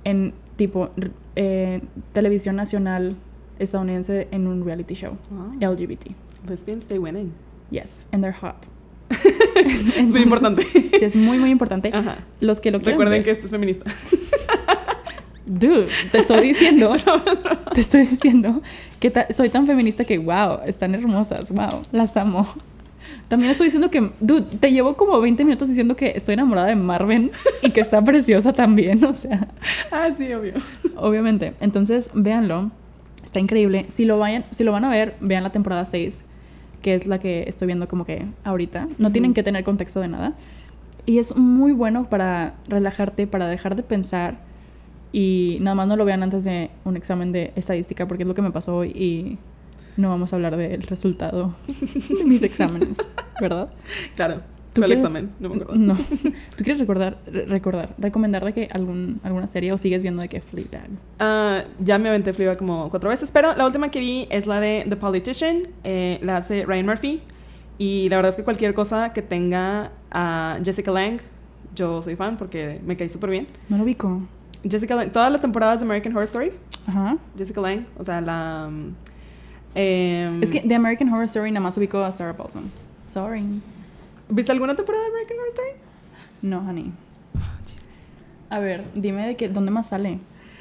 [0.04, 0.90] en tipo
[1.34, 3.16] eh, televisión nacional
[3.58, 5.72] estadounidense en un reality show Wow.
[5.72, 6.06] LGBT.
[6.48, 7.32] Lesbians stay winning.
[7.70, 8.68] Yes, and they're hot.
[9.98, 10.62] Es muy importante.
[10.98, 11.90] Sí, es muy, muy importante.
[11.92, 12.16] Ajá.
[12.40, 13.84] Los que lo quieren Recuerden ver- que esto es feminista.
[15.46, 16.94] Dude, te estoy diciendo,
[17.72, 18.60] te estoy diciendo
[19.00, 22.46] que ta- soy tan feminista que, wow, están hermosas, wow, las amo.
[23.28, 26.76] También estoy diciendo que, dude, te llevo como 20 minutos diciendo que estoy enamorada de
[26.76, 27.30] Marvin
[27.62, 29.48] y que está preciosa también, o sea.
[29.92, 30.54] Ah, sí, obvio.
[30.96, 31.54] Obviamente.
[31.60, 32.70] Entonces, véanlo.
[33.24, 33.86] Está increíble.
[33.88, 36.24] Si lo, vayan, si lo van a ver, vean la temporada 6,
[36.82, 38.88] que es la que estoy viendo como que ahorita.
[38.98, 40.34] No tienen que tener contexto de nada.
[41.04, 44.38] Y es muy bueno para relajarte, para dejar de pensar.
[45.12, 48.34] Y nada más no lo vean antes de un examen de estadística, porque es lo
[48.34, 49.38] que me pasó hoy y
[49.96, 51.54] no vamos a hablar del resultado
[52.18, 52.98] de mis exámenes,
[53.40, 53.70] ¿verdad?
[54.14, 54.40] Claro.
[54.74, 55.74] ¿Tú el quieres- examen, no me acuerdo.
[55.80, 55.94] No.
[55.94, 60.28] ¿Tú quieres recordar, re- recordar, recomendar de que algún, alguna serie o sigues viendo de
[60.28, 60.90] que Fleabag?
[61.18, 64.60] Ah, ya me aventé Fleabag como cuatro veces, pero la última que vi es la
[64.60, 65.62] de The Politician.
[65.84, 67.22] eh, la hace Ryan Murphy.
[67.78, 71.20] Y la verdad es que cualquier cosa que tenga a Jessica Lange,
[71.74, 73.46] yo soy fan porque me cae súper bien.
[73.70, 74.22] No lo ubico.
[74.68, 76.52] Jessica Lange, todas las temporadas de American Horror Story,
[76.86, 77.16] Ajá.
[77.36, 78.68] Jessica Lange, o sea, la...
[79.74, 82.64] em, Es que The American Horror Story nada más ubico a Sarah Paulson.
[83.06, 83.44] Sorry.
[84.28, 85.70] ¿Viste alguna temporada de American Horror Story?
[86.42, 86.92] No, honey.
[88.48, 90.18] A ver, dime de qué, ¿dónde más sale?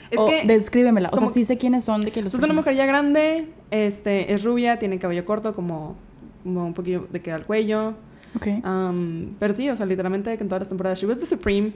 [0.09, 1.09] Es O que descríbemela.
[1.11, 4.33] O sea, sí sé quiénes son de que los es una mujer ya grande, este,
[4.33, 5.95] es rubia, tiene cabello corto, como,
[6.43, 7.93] como un poquillo de que al cuello.
[8.35, 8.47] Ok.
[8.65, 10.99] Um, pero sí, o sea, literalmente en todas las temporadas.
[10.99, 11.73] She was the Supreme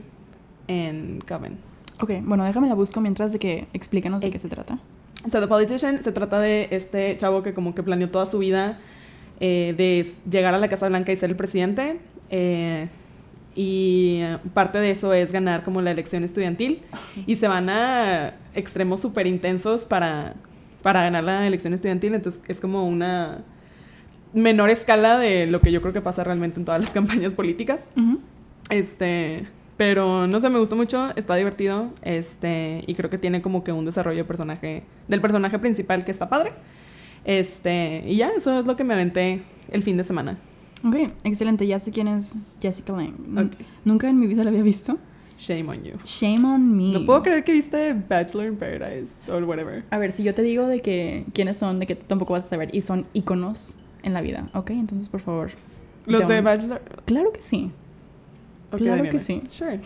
[0.68, 1.58] en Coven.
[2.00, 4.78] Ok, bueno, déjame la busco mientras de que explícanos de qué se trata.
[5.30, 8.78] So, The Politician se trata de este chavo que como que planeó toda su vida
[9.38, 12.00] eh, de llegar a la Casa Blanca y ser el presidente.
[12.30, 12.88] eh,
[13.56, 14.22] y
[14.54, 16.82] parte de eso es ganar como la elección estudiantil.
[17.26, 20.34] Y se van a extremos súper intensos para,
[20.82, 22.14] para ganar la elección estudiantil.
[22.14, 23.42] Entonces es como una
[24.32, 27.80] menor escala de lo que yo creo que pasa realmente en todas las campañas políticas.
[28.70, 29.46] Este,
[29.80, 33.72] pero no sé, me gustó mucho, está divertido, este, y creo que tiene como que
[33.72, 36.52] un desarrollo de personaje, del personaje principal que está padre.
[37.24, 40.36] Este, y ya, eso es lo que me aventé el fin de semana.
[40.84, 41.66] Ok, excelente.
[41.66, 43.14] Ya sé quién es Jessica Lange.
[43.26, 43.52] N- Ok.
[43.86, 44.98] Nunca en mi vida la había visto.
[45.38, 45.92] Shame on you.
[46.04, 46.92] Shame on me.
[46.92, 49.84] No puedo creer que viste Bachelor in Paradise o whatever.
[49.90, 52.44] A ver, si yo te digo de que quiénes son, de que tú tampoco vas
[52.44, 54.72] a saber y son íconos en la vida, ¿ok?
[54.72, 55.48] Entonces, por favor.
[56.04, 56.44] Los de don't.
[56.44, 56.82] Bachelor.
[57.06, 57.70] Claro que sí.
[58.76, 59.42] Claro que sí.
[59.48, 59.80] Sure.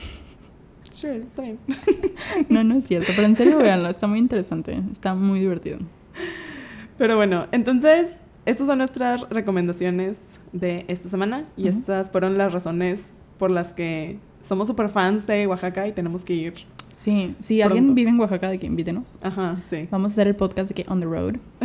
[0.91, 1.59] Sure, está bien.
[2.49, 5.79] No, no es cierto, pero en serio, véanlo, está muy interesante, está muy divertido.
[6.99, 11.79] Pero bueno, entonces, estas son nuestras recomendaciones de esta semana y Ujú.
[11.79, 16.35] estas fueron las razones por las que somos super fans de Oaxaca y tenemos que
[16.35, 16.55] ir.
[16.95, 19.19] Sí, si alguien vive en Oaxaca, de que invítenos.
[19.23, 19.89] Ajá, sí.
[19.91, 21.37] Vamos a hacer el podcast de que on the road.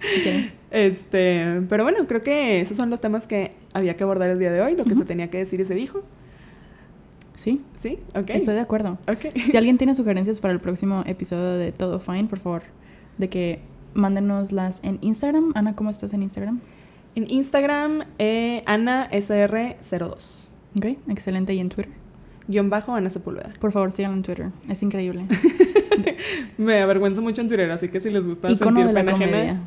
[0.00, 0.52] Si quieren.
[0.70, 4.50] Este, pero bueno, creo que esos son los temas que había que abordar el día
[4.52, 6.02] de hoy, lo que se tenía que decir y se dijo.
[7.34, 8.00] Sí, ¿Sí?
[8.16, 8.30] Ok.
[8.30, 8.98] estoy de acuerdo.
[9.08, 9.36] Ok.
[9.36, 12.62] Si alguien tiene sugerencias para el próximo episodio de Todo Fine, por favor,
[13.16, 13.60] de que
[13.94, 15.52] mándenoslas en Instagram.
[15.54, 16.60] Ana, ¿cómo estás en Instagram?
[17.14, 20.48] En Instagram, eh, AnaSR02.
[20.76, 21.54] Ok, excelente.
[21.54, 21.92] ¿Y en Twitter?
[22.48, 23.52] Guión bajo Ana Sepúlveda.
[23.60, 24.48] Por favor, síganlo en Twitter.
[24.68, 25.26] Es increíble.
[26.58, 29.12] Me avergüenzo mucho en Twitter, así que si les gusta Icono sentir de la pena
[29.12, 29.38] comedia.
[29.38, 29.60] ajena,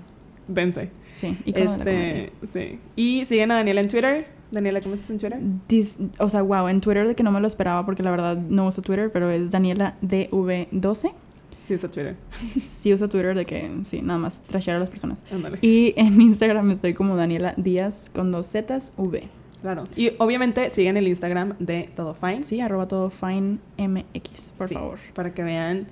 [0.48, 0.90] dense.
[1.14, 1.64] Sí, comedia.
[1.66, 2.80] Este, sí.
[2.96, 4.28] Y siguen a Daniela en Twitter.
[4.52, 5.40] Daniela, ¿cómo estás en Twitter?
[5.70, 8.36] Dis- o sea, wow, en Twitter de que no me lo esperaba porque la verdad
[8.38, 11.12] no uso Twitter, pero es Daniela DV12.
[11.58, 12.16] Sí, usa Twitter.
[12.60, 15.24] Sí uso Twitter de que, sí, nada más trashear a las personas.
[15.32, 15.58] Ándale.
[15.62, 19.28] Y en Instagram estoy como Daniela Díaz con dos Zetas V.
[19.62, 19.84] Claro.
[19.96, 22.44] Y obviamente siguen el Instagram de Todo Fine.
[22.44, 24.98] Sí, arroba todo fine MX, por Sí, favor.
[25.14, 25.86] Para que vean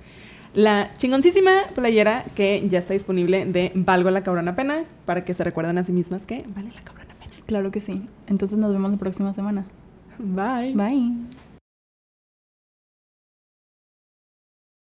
[0.54, 4.84] la chingoncísima playera que ya está disponible de Valgo la Cabrona Pena.
[5.04, 7.32] Para que se recuerden a sí mismas que vale la cabrona pena.
[7.46, 8.02] Claro que sí.
[8.28, 9.64] Entonces nos vemos la próxima semana.
[10.18, 10.72] Bye.
[10.74, 11.40] Bye.